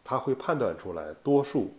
[0.03, 1.73] 它会判断出来多数，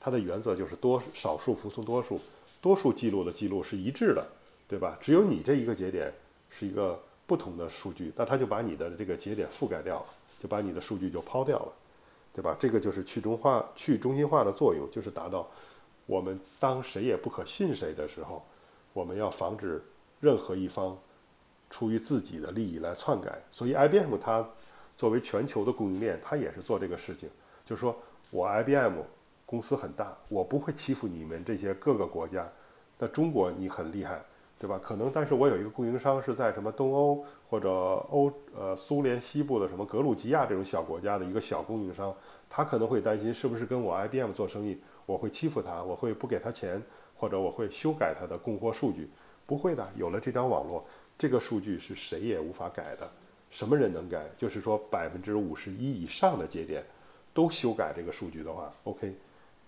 [0.00, 2.20] 它的原则就是多少数服从多数，
[2.62, 4.26] 多数记录的记录是一致的，
[4.66, 4.96] 对吧？
[5.00, 6.12] 只有你这一个节点
[6.48, 10.06] 是一个不同的数据，那它就把你的这个节点覆盖掉了，
[10.42, 11.72] 就把你的数据就抛掉了。
[12.32, 12.54] 对吧？
[12.60, 15.48] 这个就是去中化、去中心化的作用，就是达到
[16.06, 18.42] 我们当谁也不可信谁的时候，
[18.92, 19.82] 我们要防止
[20.20, 20.96] 任何一方
[21.68, 23.38] 出于自己的利益来篡改。
[23.50, 24.48] 所以，IBM 它
[24.96, 27.28] 作为全球的供应链，它也是做这个事情，
[27.64, 27.94] 就是说
[28.30, 29.00] 我 IBM
[29.44, 32.48] 公司很大，我不会欺负你们这些各个国家。
[32.98, 34.24] 那中国你很厉害，
[34.58, 34.80] 对吧？
[34.82, 42.14] 可能，但是我有一个供应商是在什么东欧或者欧呃苏联西部的什么格鲁吉亚这种小国家的一个小供应商。
[42.48, 46.82] 他可能会担心是不是跟我 IBM 做生意，我会欺负他，我会不给他钱，
[47.16, 49.08] 或者我会修改他的供货数据。
[49.46, 50.84] 不会的，有了这张网络，
[51.16, 53.08] 这个数据是谁也无法改的。
[53.48, 54.28] 什么人能改？
[54.36, 56.84] 就是说百分之五十一以上的节点
[57.32, 59.14] 都修改这个数据的话，OK，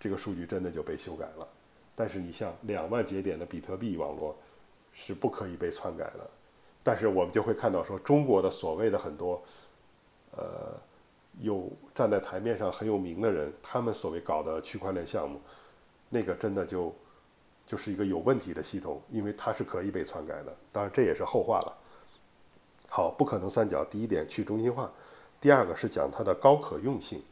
[0.01, 1.47] 这个数据真的就被修改了。
[1.95, 4.37] 但是你像两万节点的比特币网络
[4.93, 6.29] 是不可以被篡改的。
[6.83, 9.41] 但是我们就会看到说，中国的所谓的很多，
[10.33, 10.75] 呃。
[11.41, 15.41] 有站在台面上很有名的人，他们所谓搞的区块链项目，
[16.09, 16.95] 那个真的就
[17.67, 20.57] 就是一个有问题的系统，因为它是可以被篡改的。
[20.73, 21.79] 当然这也是后话了。
[22.89, 24.91] 好，不可能三角，第一点去中心化，
[25.41, 27.23] 第二个是讲它的高可用性，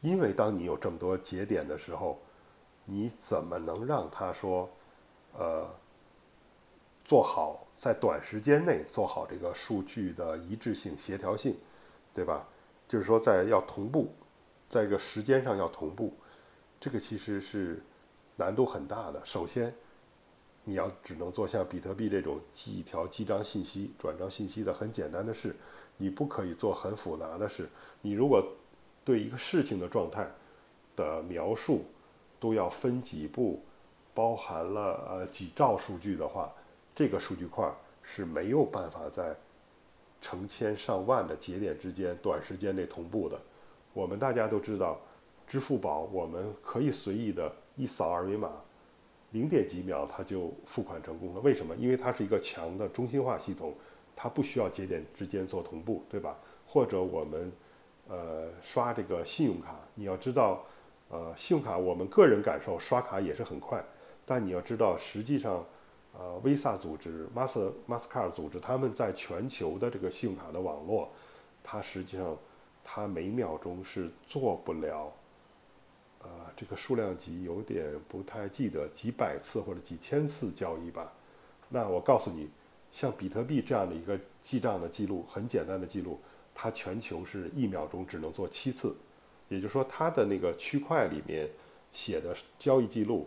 [0.00, 2.18] 因为当你有这么多节点的时候，
[2.86, 4.68] 你怎么能让它说，
[5.38, 5.68] 呃，
[7.04, 11.56] 做好在短时间内做好这个数据的一致性、协调性，
[12.14, 12.48] 对吧？
[12.92, 14.12] 就是说，在要同步，
[14.68, 16.12] 在一个时间上要同步，
[16.78, 17.82] 这个其实是
[18.36, 19.18] 难度很大的。
[19.24, 19.74] 首先，
[20.62, 25.56] 你要只能做像比特币这种记一条记账信息、转账信息的很简单的事，
[25.96, 27.66] 你不可以做很复杂的事。
[28.02, 28.46] 你如果
[29.06, 30.30] 对一个事情的状态
[30.94, 31.86] 的描述
[32.38, 33.64] 都要分几步，
[34.12, 36.52] 包含了呃几兆数据的话，
[36.94, 39.34] 这个数据块是没有办法在。
[40.22, 43.36] 成千上万的节点之间短时间内同步的，
[43.92, 44.98] 我们大家都知道，
[45.48, 48.52] 支付宝我们可以随意的一扫二维码，
[49.32, 51.40] 零点几秒它就付款成功了。
[51.40, 51.74] 为什么？
[51.74, 53.74] 因为它是一个强的中心化系统，
[54.14, 56.38] 它不需要节点之间做同步，对吧？
[56.64, 57.52] 或者我们
[58.08, 60.64] 呃刷这个信用卡，你要知道，
[61.10, 63.84] 呃信用卡我们个人感受刷卡也是很快，
[64.24, 65.66] 但你要知道实际上。
[66.14, 71.08] 呃，Visa 组织、Master Mastercard 组织，他们在全球的这个信用卡的网络，
[71.64, 72.36] 它实际上，
[72.84, 75.10] 它每秒钟是做不了，
[76.20, 81.10] 呃，这个数量级有点不太记得，几百次或者几千次交易吧。
[81.70, 82.50] 那我告诉你，
[82.90, 86.20] 像比特币这样的一个记账的记录，很简单的记录，
[86.54, 88.94] 它全球是一秒钟只能做七次，
[89.48, 91.48] 也就是说，它的那个区块里面
[91.90, 93.26] 写的交易记录。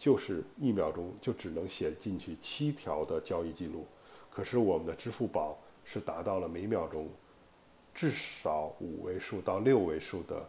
[0.00, 3.86] 就是一秒钟就只能写进去七条的交易记录，
[4.30, 7.06] 可是我们的支付宝是达到了每秒钟
[7.92, 10.48] 至少五位数到六位数的，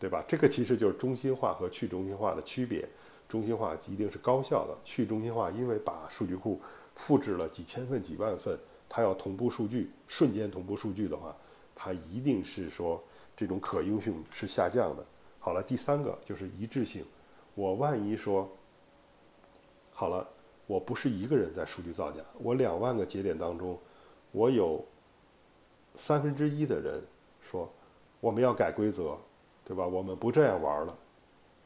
[0.00, 0.24] 对吧？
[0.26, 2.84] 这个其实就是中心化和去中心化的区别。
[3.28, 6.60] 中心化一定是高效的，去中心化因为把数据库
[6.96, 8.58] 复制了几千份、几万份，
[8.88, 11.32] 它要同步数据，瞬间同步数据的话，
[11.76, 13.00] 它一定是说
[13.36, 15.06] 这种可用性是下降的。
[15.38, 17.04] 好了，第三个就是一致性，
[17.54, 18.50] 我万一说。
[19.96, 20.26] 好了，
[20.66, 23.78] 我不是一个人在数据造假，我两万个节点当中，
[24.32, 24.84] 我有
[25.94, 27.00] 三分之一的人
[27.40, 27.70] 说
[28.20, 29.16] 我们要改规则，
[29.64, 29.86] 对吧？
[29.86, 30.98] 我们不这样玩了。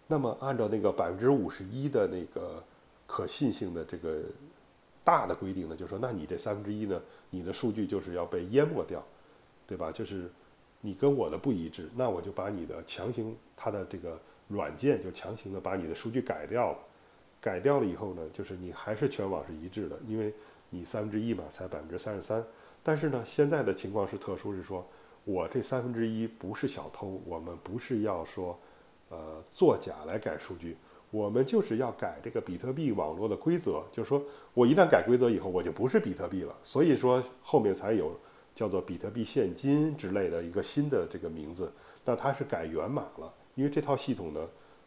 [0.07, 2.62] 那么按照那个百分之五十一的那个
[3.07, 4.21] 可信性的这个
[5.03, 9.03] 大的规定呢，就说那你这三分之一呢，你的数据就是要被淹没掉，
[9.67, 9.91] 对吧？
[9.91, 10.31] 就是
[10.83, 16.79] 你跟我的不一致，那我就把你的强行它的这个软件就强行的把你的数据改掉了。
[17.41, 20.34] 改掉了以后呢，就是你还是全网是一致的，因为
[20.70, 22.45] 你三分之一嘛，才百分之三十三。
[22.82, 24.84] 但是呢，现在的情况是特殊，是说
[25.24, 28.59] 我这三分之一不是小偷，我们不是要说，
[29.11, 30.76] 呃，作假来改数据，
[31.11, 34.20] 我们就是要改这个比特币网络的规则，就是说
[34.55, 36.57] 我一旦改规则以后，我就不是比特币了。
[36.64, 38.18] 所以说后面才有
[38.55, 41.72] 叫做比特币现金之类的一个新的这个名字。
[42.05, 44.41] 那它是改源码了，因为这套系统呢，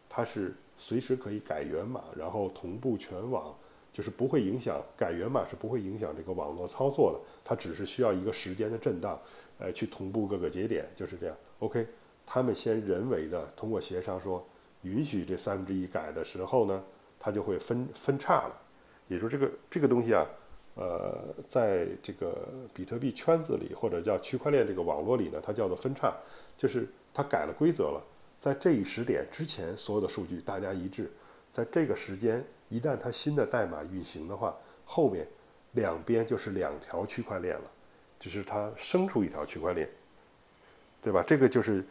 [0.10, 0.54] 它是。
[0.82, 3.56] 随时可以改源码，然后同步全网，
[3.94, 9.20] 就是不会影响改源码是不会影响这个网络操作的，它只是需要一个时间的震荡，
[9.60, 11.36] 呃，去同步各个节点，就是这样。
[11.60, 11.86] OK，
[12.26, 14.44] 他们先人为的通过协商说，
[14.82, 16.84] 允许这三分之一改的时候呢，
[17.20, 18.62] 它就会分分叉了。
[19.08, 20.26] 也就是这个这个东西啊，
[20.74, 21.16] 呃，
[21.48, 26.12] 在这个比特币圈子里或者叫区块链这个网络里呢，它叫做分叉，
[26.58, 28.02] 就是它改了规则了。
[28.42, 31.12] 在这一时点之前，所有的数据大家一致，
[31.52, 35.28] 在这个时间一旦它新的代码运行的话，后面
[35.74, 37.72] 两边就是两条区块链了，
[38.20, 39.88] 就是它生出一条区块链，
[41.04, 41.22] 对吧？
[41.22, 41.86] 这个就是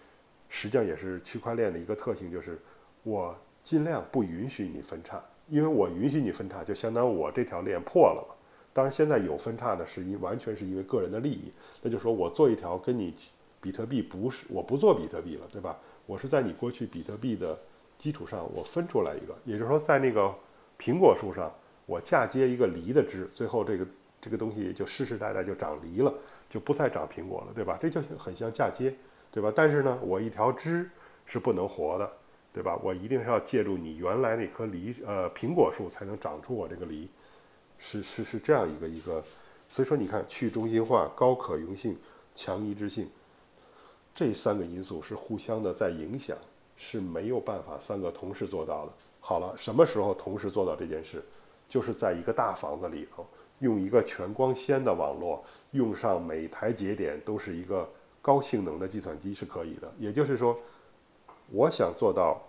[0.48, 2.58] 实际上也是区块链的一个特性，就是
[3.04, 3.32] 我
[3.62, 5.22] 尽量不允许你分叉。
[5.48, 8.34] 因为我允许你分叉，就相当于我这条链破了嘛。
[8.72, 11.52] 当然，现在有分叉呢，是因完全是因为个人的利益。
[11.80, 13.14] 那就说我做一条跟你
[13.60, 15.78] 比特币不是，我不做比特币了，对吧？
[16.10, 17.56] 我是在你过去比特币的
[17.96, 20.34] 基础上，我分出来一个，也就是说，在那个
[20.76, 21.54] 苹果树上，
[21.86, 23.86] 我嫁接一个梨的枝，最后这个
[24.20, 26.12] 这个东西就世世代代就长梨了，
[26.48, 27.78] 就不再长苹果了，对吧？
[27.80, 28.92] 这就很像嫁接，
[29.30, 29.52] 对吧？
[29.54, 30.90] 但是呢，我一条枝
[31.24, 32.10] 是不能活的。
[32.52, 32.76] 对吧？
[32.82, 37.08] 我一定是要借助你原来那棵梨，呃，苹果树才能长出我这个梨，
[37.78, 39.22] 是是是这样一个一个。
[39.68, 41.96] 所以说，你看，去中心化、高可用性、
[42.34, 43.08] 强一致性，
[44.14, 46.36] 这三个因素是互相的在影响，
[46.76, 48.92] 是没有办法三个同时做到的。
[49.20, 51.24] 好了，什么时候同时做到这件事？
[51.68, 53.26] 就是在一个大房子里头，
[53.60, 57.88] 用一个全光纤的网络，用上每台节点都是一个
[58.20, 59.92] 高性能的计算机是可以的。
[59.98, 60.56] 也就是说。
[61.52, 62.40] 我想做到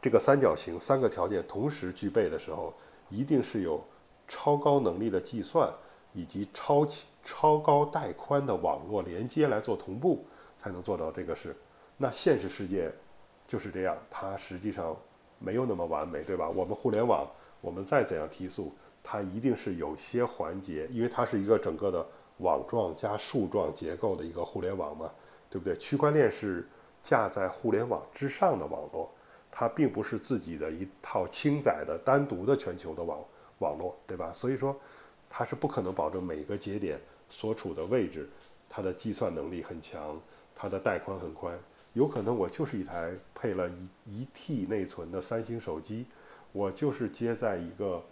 [0.00, 2.72] 这个三角形三个条件同时具备的时候，
[3.10, 3.82] 一定是有
[4.28, 5.68] 超高能力的计算
[6.12, 6.86] 以及超
[7.24, 10.24] 超高带宽的网络连接来做同步，
[10.66, 11.54] 才能做到这个事。
[11.96, 12.90] 那现实世界
[13.46, 14.96] 就是这样，它实际上
[15.38, 16.48] 没有那么完美，对吧？
[16.48, 17.24] 我们互联网，
[17.60, 22.04] 我们再怎样提速，它一定是有些环节，因为它是一个整个的
[22.38, 25.08] 网状加树状结构的一个互联网嘛，
[25.48, 25.76] 对不对？
[25.76, 26.66] 区块链是。
[27.02, 29.08] 架在互联网之上的网络，
[29.48, 33.24] 它并不是自己的一套轻载的单独的全球的网
[33.60, 34.32] 网络，对吧？
[34.32, 34.76] 所以说，
[35.30, 37.00] 它是不可能保证每个节点
[37.30, 38.28] 所处的位置，
[38.68, 40.20] 它的计算能力很强，
[40.56, 41.56] 它的带宽很宽。
[41.92, 46.06] 有可能我就是一台配了一一 T 内存的三星手机，
[46.50, 48.02] 我就是接在一个，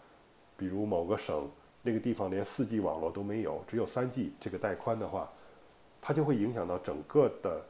[0.57, 1.51] 比如某个省
[1.83, 5.29] 那个地方连四 G 网络都没有，只有三 G 这个带宽的话，
[6.01, 7.61] 它就会影响到整个的。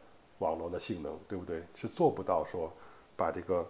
[0.40, 1.62] 网络的性能对不对？
[1.76, 2.70] 是做不到说
[3.16, 3.66] 把这个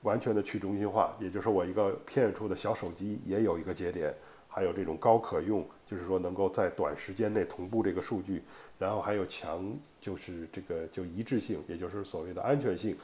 [0.00, 4.12] 完全的去中心化，也就是说我一个偏远处的小手机也有一个节点，
[4.48, 8.42] 还有这种高可用，就是说能够在短时间内同步这个数据，
[8.78, 12.96] 然后还有强就是这个就一致性，也就是所谓的安全性，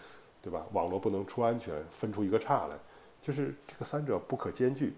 [0.42, 0.66] 对吧？
[0.72, 2.76] 网络不能出安全，分出一个叉来，
[3.22, 4.94] 就是这个三者不可兼具。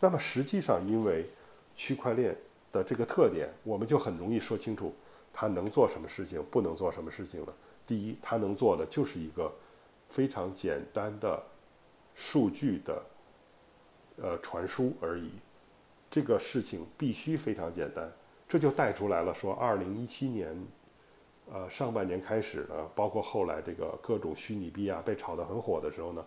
[0.00, 1.26] 那么实际上因为
[1.74, 2.34] 区块链
[2.72, 4.94] 的这个特点，我们就很容易说清楚。
[5.32, 7.54] 它能做什么事情，不能做什么事情了。
[7.86, 9.52] 第一，它能做的就是一个
[10.08, 11.40] 非常简单的
[12.14, 13.02] 数据的
[14.16, 15.30] 呃传输而已。
[16.18, 18.10] 这个事情必须非常简单，
[18.48, 20.52] 这就带出来了说，二零一七年
[21.52, 26.24] 呃上半年开始呢，包括后来这个各种虚拟币啊被炒得很火的时候呢，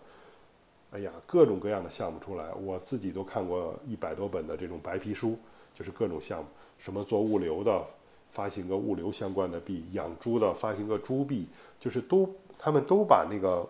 [0.92, 5.38] 哎呀，各种各样的项目出来，我自己都看过一百多本的这种白皮书，
[5.74, 6.46] 就是各种项目，
[6.78, 7.84] 什么做物流的。
[8.30, 11.46] 发行个物流相关的币，养猪的发行个猪币，
[11.78, 13.68] 就是都他们都把那个，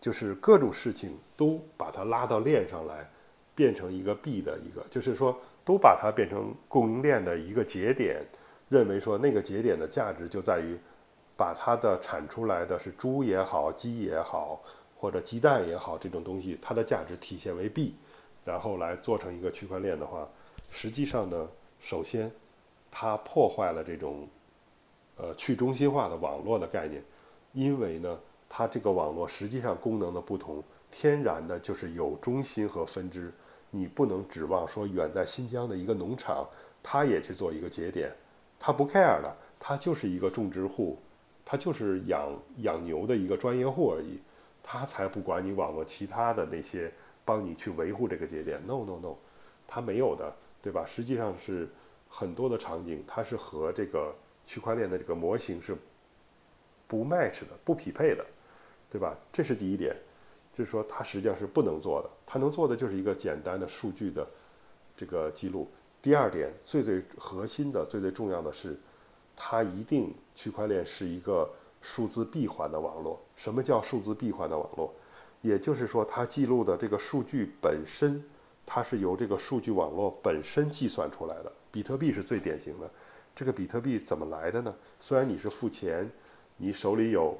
[0.00, 3.08] 就是各种事情都把它拉到链上来，
[3.54, 8.24] 变成一个币的一个，就是说都把它变成供应链的一个节点，
[8.68, 10.78] 认为说那个节点的价值就在于
[11.36, 14.60] 把它的产出来的是猪也好，鸡也好，
[14.96, 17.94] 或者鸡蛋也好这种东西，它的价值体现为币，
[18.44, 20.28] 然后来做成一个区块链的话，
[20.70, 21.48] 实际上呢，
[21.80, 22.30] 首先。
[22.96, 24.28] 它破坏了这种，
[25.16, 27.02] 呃，去中心化的网络的概念，
[27.52, 28.16] 因为呢，
[28.48, 33.32] 它这个网络实际上功能的不同，天然的就是有中心和分支，
[33.74, 36.48] 你不能指望说远在新疆的一个农场，
[36.82, 38.12] 它也去做一个节点，
[38.58, 40.98] 它不 care 的，它就是一个种植户，
[41.44, 44.20] 它就是养养牛的一个专业户而已，
[44.62, 46.92] 它才不管你网络其他的那些
[47.24, 49.16] 帮你去维护这个节点，no no no，
[49.66, 50.84] 他没有的，对吧？
[50.86, 51.68] 实际上是。
[52.16, 54.14] 很多的场景，它是和这个
[54.46, 55.76] 区块链的这个模型是
[56.86, 58.24] 不 match 的、不匹配的，
[58.88, 59.18] 对吧？
[59.32, 59.96] 这是第一点，
[60.54, 62.08] 就是说它实际上是不能做的。
[62.24, 64.24] 它能做的就是一个简单的数据的
[64.96, 65.68] 这个记录。
[66.00, 68.78] 第二点，最最核心的、最最重要的是，
[69.34, 71.50] 它一定区块链是一个
[71.82, 73.20] 数字闭环的网络。
[73.34, 74.94] 什么叫数字闭环的网络？
[75.42, 78.22] 也就是说，它记录的这个数据本身，
[78.64, 81.52] 它是由这个数据网络本身计算出来的。
[81.72, 82.88] 比特币是最典型的，
[83.34, 84.72] 这个比特币怎么来的呢？
[85.00, 86.08] 虽然你是付钱，
[86.58, 87.36] 你手里有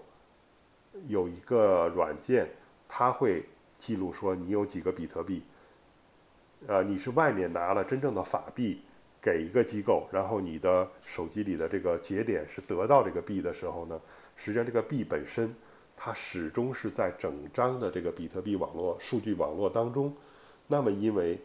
[1.07, 2.49] 有一个软件，
[2.89, 3.45] 它会
[3.79, 5.43] 记录说你有几个比特币。
[6.67, 8.81] 呃，你是外面拿了真正的法币
[9.21, 14.01] 给一个机构，然后你的手机里的这个节点是得到这个币的时候呢，
[14.37, 15.55] 实际上这个币本身
[15.97, 20.15] 它始终是在整张的这个比特币网络数据网络当中。
[20.67, 21.39] 那么因为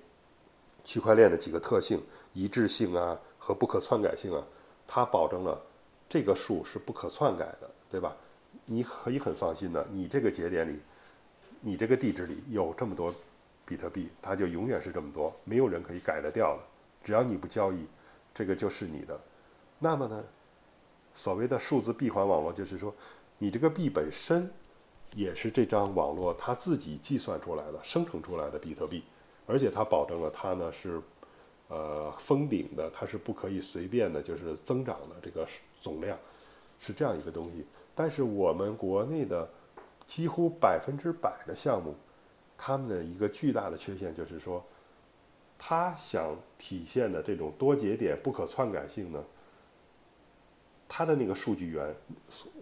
[0.85, 2.01] 区块链的几个特性，
[2.33, 4.41] 一致性啊和不可篡改性啊，
[4.87, 5.61] 它保证了
[6.07, 8.15] 这个数是不可篡改的，对吧？
[8.63, 10.79] 你可以很放心的，你这个节点里，
[11.61, 13.13] 你这个地址里有这么多。
[13.65, 16.63] 比特币它就永远是这么多，没有人可以改得掉的。
[17.03, 17.85] 只要你不交易，
[18.33, 19.15] 这个就是你的。
[19.77, 20.23] 那么呢，
[21.13, 22.91] 所谓的数字闭环网络就是说，
[23.37, 24.51] 你这个币本身
[25.13, 29.03] 也是这张网络它自己计算出来的、生成出来的比特币，
[29.45, 30.99] 而且它保证了它呢是
[31.67, 35.47] 呃封顶的，它是不可以随便的，就是增长的这个
[35.79, 36.17] 总量
[36.79, 37.63] 是这样一个东西。
[37.93, 39.47] 但是我们国内的
[40.09, 41.95] 几乎百分之百的项目。
[42.57, 44.65] 他们的一个巨大的缺陷就是说，
[45.55, 49.23] 他想体现的这种多节点不可篡改性呢，
[50.87, 51.95] 它的那个数据源，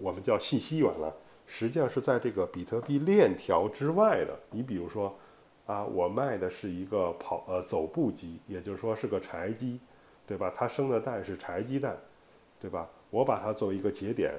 [0.01, 4.37] 我们叫信息源了，实际上是在这个比特币链条之外的。
[4.51, 5.17] 你比如说，
[5.65, 9.79] 啊，我卖的是一个跑呃走步机，也就是说是个柴机，
[10.27, 10.51] 对吧？
[10.53, 11.97] 它生的蛋是柴鸡蛋，
[12.59, 12.89] 对吧？
[13.09, 14.33] 我把它作为一个节点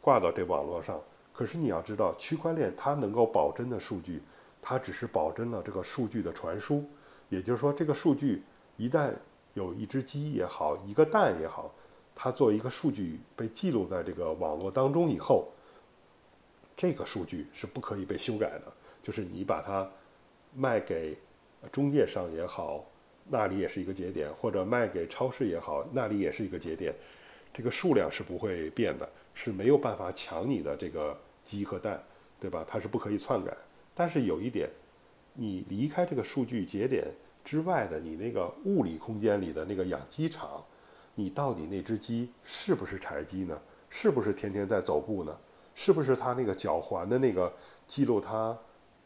[0.00, 0.98] 挂到这网络上，
[1.36, 4.22] 可是你要知道，区块链它能够保真的数据。
[4.68, 6.84] 它只是保真了这个数据的传输，
[7.28, 8.42] 也就是说，这个数据
[8.76, 9.12] 一旦
[9.54, 11.72] 有一只鸡也好，一个蛋也好，
[12.16, 15.46] 它作为一个数据被记录在这个网络当中以后，
[16.76, 18.62] 这个数据是不可以被修改的。
[19.04, 19.88] 就是你把它
[20.52, 21.16] 卖给
[21.70, 22.84] 中介商也好，
[23.28, 26.92] 那里也是一个节点；或者卖给超市也好，那里也是一个节点。
[27.54, 31.16] 这个数量是不会变的，是没有办法抢你的这个
[31.46, 32.02] 鸡和蛋，
[32.38, 32.62] 对吧？
[32.68, 33.56] 它是不可以篡改。
[33.94, 34.68] 但是有一点，
[35.32, 37.06] 你离开这个数据节点
[37.42, 40.62] 之外的你那个物理空间里的那个养鸡场，
[41.14, 43.58] 你到底那只鸡是不是柴鸡呢？
[43.88, 45.34] 是不是天天在走步呢？
[45.74, 47.52] 是不是它那个脚环的那个
[47.86, 48.56] 记录它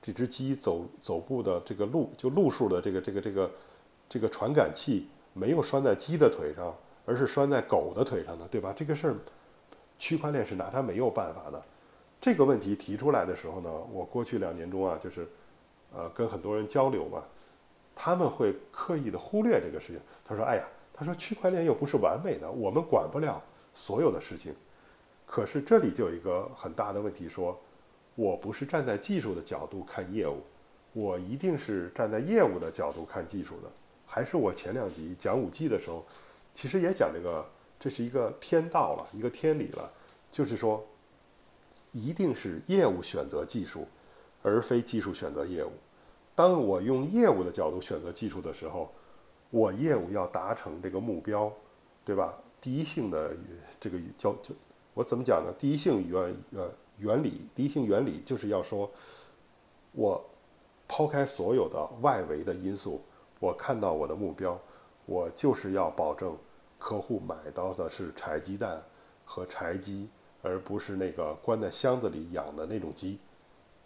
[0.01, 3.51] 这只鸡走走步的这个路就路数的这个这个这个
[4.09, 6.75] 这个传感器没有拴在鸡的腿上，
[7.05, 8.49] 而是拴在狗的腿上呢？
[8.51, 8.73] 对吧？
[8.75, 9.17] 这个事儿，
[9.99, 11.63] 区块链是拿它没有办法的。
[12.21, 15.27] 这个问题提出来的时候呢，我过去两年中啊，就是，
[15.95, 17.23] 呃，跟很多人交流嘛，
[17.97, 19.99] 他们会刻意的忽略这个事情。
[20.23, 23.43] 他说：“哎呀，他说区块链又不是完美的，我们管不了
[23.75, 24.55] 所有的事情。”
[25.25, 27.59] 可是这里就有一个很大的问题，说，
[28.17, 30.43] 我不是站在技术的角度看业务，
[30.93, 33.71] 我一定是站在业务的角度看技术的。
[34.05, 36.05] 还是我前两集讲五 G 的时候，
[36.53, 37.47] 其实也讲这个，
[37.79, 39.91] 这是一个天道了，一个天理了，
[40.31, 40.85] 就是说。
[41.93, 43.87] 一定是业务选择技术，
[44.43, 45.71] 而非技术选择业务。
[46.35, 48.93] 当我用业务的角度选择技术的时候，
[49.51, 51.53] 我业务要达成这个目标，
[52.05, 52.35] 对吧？
[52.61, 53.33] 第一性的
[53.81, 54.55] 这个叫就
[54.95, 55.53] 我怎么讲呢？
[55.59, 58.91] 第一性原呃原理，第一性原理就是要说，
[59.93, 60.25] 我
[60.87, 63.01] 抛开所有的外围的因素，
[63.39, 64.59] 我看到我的目标，
[65.07, 66.37] 我就是要保证
[66.79, 68.83] 客户买到的是柴鸡蛋
[69.25, 70.09] 和柴鸡。
[70.43, 73.19] 而不是那个关在箱子里养的那种鸡，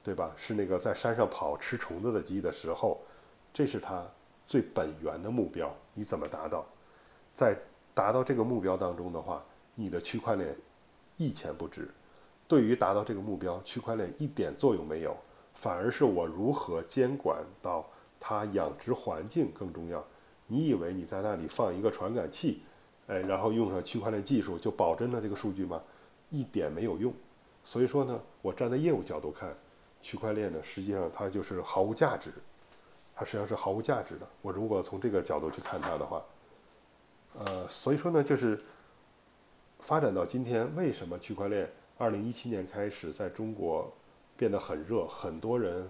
[0.02, 0.32] 对吧？
[0.36, 3.00] 是那个在山上跑吃虫子的鸡的时候，
[3.52, 4.06] 这是它
[4.46, 5.74] 最本源的目标。
[5.94, 6.64] 你怎么达到？
[7.34, 7.56] 在
[7.92, 9.44] 达到这个目标当中的话，
[9.74, 10.54] 你的区块链
[11.16, 11.88] 一钱不值。
[12.46, 15.16] 对于达到这个目标，区块链一点作用没有，
[15.54, 17.84] 反而是我如何监管到
[18.20, 20.04] 它养殖环境更重要。
[20.46, 22.62] 你以为你在那里放一个传感器，
[23.06, 25.82] 哎，然后用上区块链技术就保真了这个数据吗？
[26.34, 27.14] 一点没有用，
[27.62, 29.56] 所以说呢，我站在业务角度看，
[30.02, 32.32] 区块链呢，实际上它就是毫无价值，
[33.14, 34.28] 它实际上是毫无价值的。
[34.42, 36.20] 我如果从这个角度去看它的话，
[37.38, 38.60] 呃，所以说呢，就是
[39.78, 43.88] 发展到今天，为什么区块链二零一七年开始在中国
[44.36, 45.88] 变得很热，很多人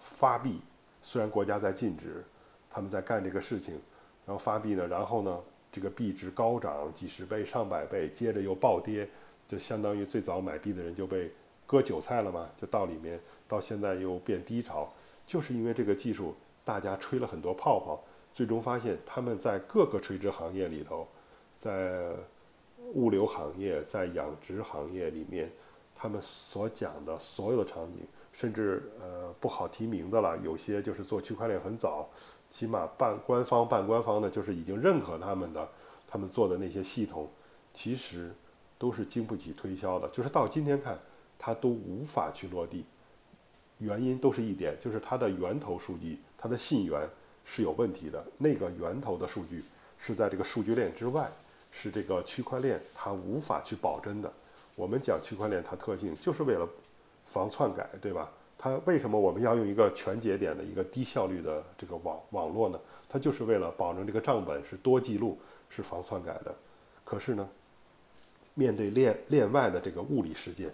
[0.00, 0.62] 发币，
[1.02, 2.24] 虽然国家在禁止，
[2.70, 3.74] 他们在干这个事情，
[4.24, 5.38] 然后发币呢，然后呢，
[5.70, 9.06] 这个币值高涨几十倍、上百倍，接着又暴跌。
[9.46, 11.30] 就相当于最早买币的人就被
[11.66, 14.88] 割韭菜了嘛，就到里面，到现在又变低潮，
[15.26, 16.34] 就是因为这个技术，
[16.64, 21.06] 大家吹了很多泡泡，最终发现他们在各个垂直行业里头，
[21.58, 22.10] 在
[22.94, 25.50] 物流行业、在养殖行业里面，
[25.94, 28.00] 他们所讲的所有的场景，
[28.32, 32.08] 甚至呃不好提名的了，有些就是做区块链很早，
[32.50, 35.68] 起码半官方半官方的，就是已经认可他们的，
[36.06, 37.28] 他们做的那些系统，
[37.72, 38.32] 其实。
[38.78, 40.98] 都是经不起推销的，就是到今天看，
[41.38, 42.84] 它都无法去落地。
[43.78, 47.08] 原因都是一点，就是它的源头数据，它的信源
[47.44, 48.24] 是有问题的。
[48.38, 49.62] 那个源头的数据
[49.98, 51.28] 是在这个数据链之外，
[51.70, 54.32] 是这个区块链它无法去保真的。
[54.76, 56.68] 我们讲区块链它特性就是为了
[57.26, 58.30] 防篡改，对吧？
[58.56, 62.78] 它为什么我们要用一个全节点的一个低效率的这个网网络呢？
[63.08, 66.54] 它就是为了保证这个账本是多记录，是防篡改的。
[67.04, 67.46] 可是呢，
[68.54, 70.70] 面对链链外的这个物理世界，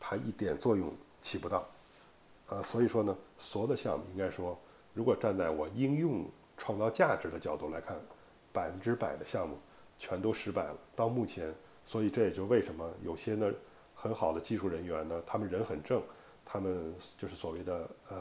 [0.00, 1.68] 它一点作用起不到。
[2.48, 4.58] 呃，所以说呢，所有的项目应该说，
[4.94, 6.24] 如果站在我应用
[6.56, 7.96] 创造价值的角度来看，
[8.52, 9.58] 百分之百的项目
[9.98, 10.76] 全都失败了。
[10.96, 11.54] 到目前，
[11.84, 13.52] 所以这也就为什么有些呢
[13.94, 16.02] 很好的技术人员呢，他们人很正，
[16.44, 18.16] 他们就是所谓的呃，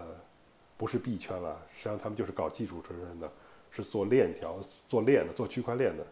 [0.76, 3.32] 不是币圈了，实际上他们就是搞技术出身的，
[3.72, 6.06] 是做链条、做链的、做区块链的。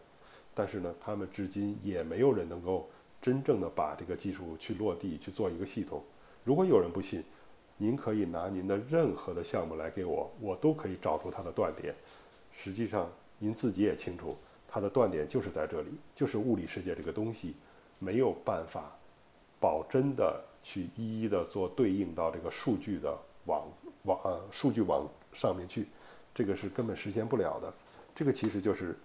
[0.58, 2.88] 但是呢，他们至今也没有人能够
[3.20, 6.02] 真正的把这个技术去落地去做一个系统。
[6.44, 7.22] 如果有人不信，
[7.76, 11.94] 您可以拿您的任何的项目来给我，我都可以找出它的断点。
[12.50, 13.06] 实际上，
[13.38, 14.34] 您自己也清楚，
[14.66, 17.54] 它的断点就是在这里，就是物理世界这个东西
[17.98, 18.90] 没有办法
[19.60, 23.68] 保真的去一一的做对应到这个数据的网
[24.04, 25.86] 网啊数据网上面去，
[26.34, 27.70] 这个是根本实现不了的。
[28.14, 28.96] 这个其实就是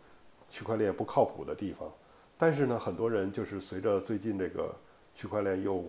[0.52, 1.92] 区块链不靠谱的地方。
[2.38, 4.72] 但是呢，很多人就是随着最近这个
[5.16, 5.84] 区块链又。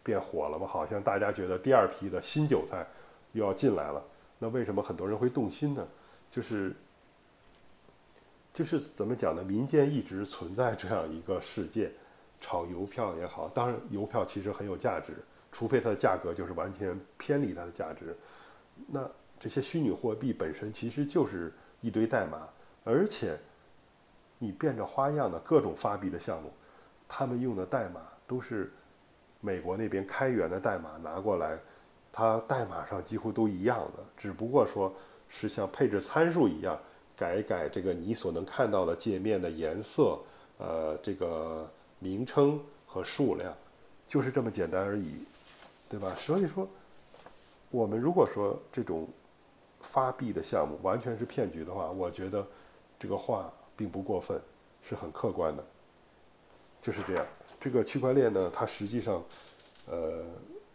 [0.00, 0.66] 变火了嘛？
[0.66, 2.86] 好像大家觉得第二批的新韭菜
[3.32, 4.02] 又要进来了。
[4.38, 5.86] 那为什么很多人会动心呢？
[6.30, 6.74] 就是
[8.54, 9.44] 就是怎么讲呢？
[9.44, 11.92] 民间一直存在这样一个世界，
[12.40, 15.12] 炒邮票也好，当然邮票其实很有价值，
[15.52, 18.16] 除非它的价格就是完全偏离它的价值。
[18.86, 19.06] 那
[19.38, 21.52] 这些虚拟货币本身其实就是
[21.82, 22.48] 一堆代码，
[22.82, 23.36] 而且
[24.38, 26.52] 你变着花样的各种发币的项目，
[27.06, 28.72] 他们用的代码都是。
[29.40, 31.56] 美国那边开源的代码拿过来，
[32.10, 34.92] 它代码上几乎都一样的，只不过说
[35.28, 36.76] 是像配置参数一样
[37.16, 40.18] 改一改这个你所能看到的界面的颜色，
[40.58, 41.70] 呃，这个
[42.00, 43.54] 名称和数量，
[44.08, 45.22] 就是这么简单而已，
[45.88, 46.12] 对吧？
[46.16, 46.68] 所以说，
[47.70, 49.08] 我们如果说这种
[49.80, 52.44] 发币的项目完全是骗局的话，我觉得
[52.98, 54.36] 这个话并不过分，
[54.82, 55.64] 是很客观的，
[56.80, 57.24] 就是这样。
[57.60, 59.24] 这个区块链呢，它实际上，
[59.88, 60.24] 呃，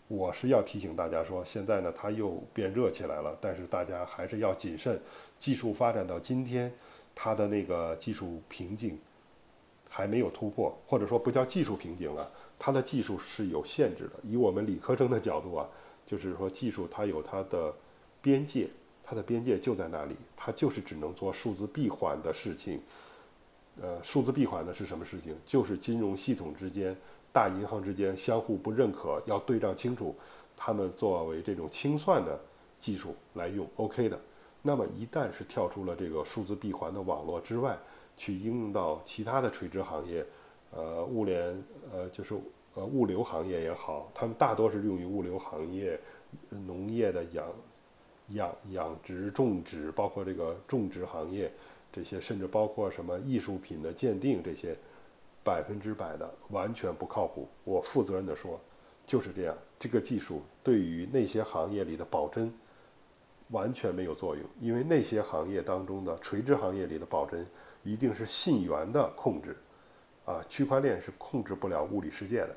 [0.08, 4.98] 我是要提醒大家说，现在呢，它又变热起来了，但是大家还是要谨慎。
[5.38, 6.74] 技术发展到今天，
[7.14, 8.98] 它的那个技术瓶颈
[9.90, 14.14] 还没有突破，或者说不叫技术瓶颈了，它的技术是有限制的。
[14.24, 15.68] 以我们理科生的角度啊，
[16.06, 17.74] 就是说技术它有它的
[18.22, 18.70] 边界，
[19.04, 22.80] 它的边界就在那里，它就是只能做数字闭环的事情。
[23.82, 25.36] 呃，数字闭环的是什么事情？
[25.46, 26.96] 就是金融系统之间、
[27.32, 30.16] 大银行之间相互不认可，要对账清楚，
[30.56, 32.40] 他们作为这种清算的
[32.80, 34.20] 技术来用，OK 的。
[34.62, 37.78] 那么一旦是跳出了这个数字闭环的网络之外，
[38.16, 40.24] 去应用到其他的垂直行业，
[40.72, 42.36] 呃，物联，呃，就是
[42.76, 46.00] 呃物流行业也好，他们大多是用于物流行业、
[46.50, 47.46] 农业的养
[48.34, 51.52] 养养殖、种植，包括这个种植行业。
[51.96, 54.76] 这些甚至包括什么艺术品的鉴定，这些
[55.44, 57.48] 百分之百的完全不靠谱。
[57.64, 58.60] 我负责任的说，
[59.06, 59.56] 就是这样。
[59.78, 62.52] 这个技术对于那些行业里的保真
[63.50, 67.46] 完全没有作用，因为那些行业当中的垂直行业里的保真
[67.84, 69.56] 一定是信源的控制，
[70.26, 72.56] 啊，区块链是控制不了物理世界的。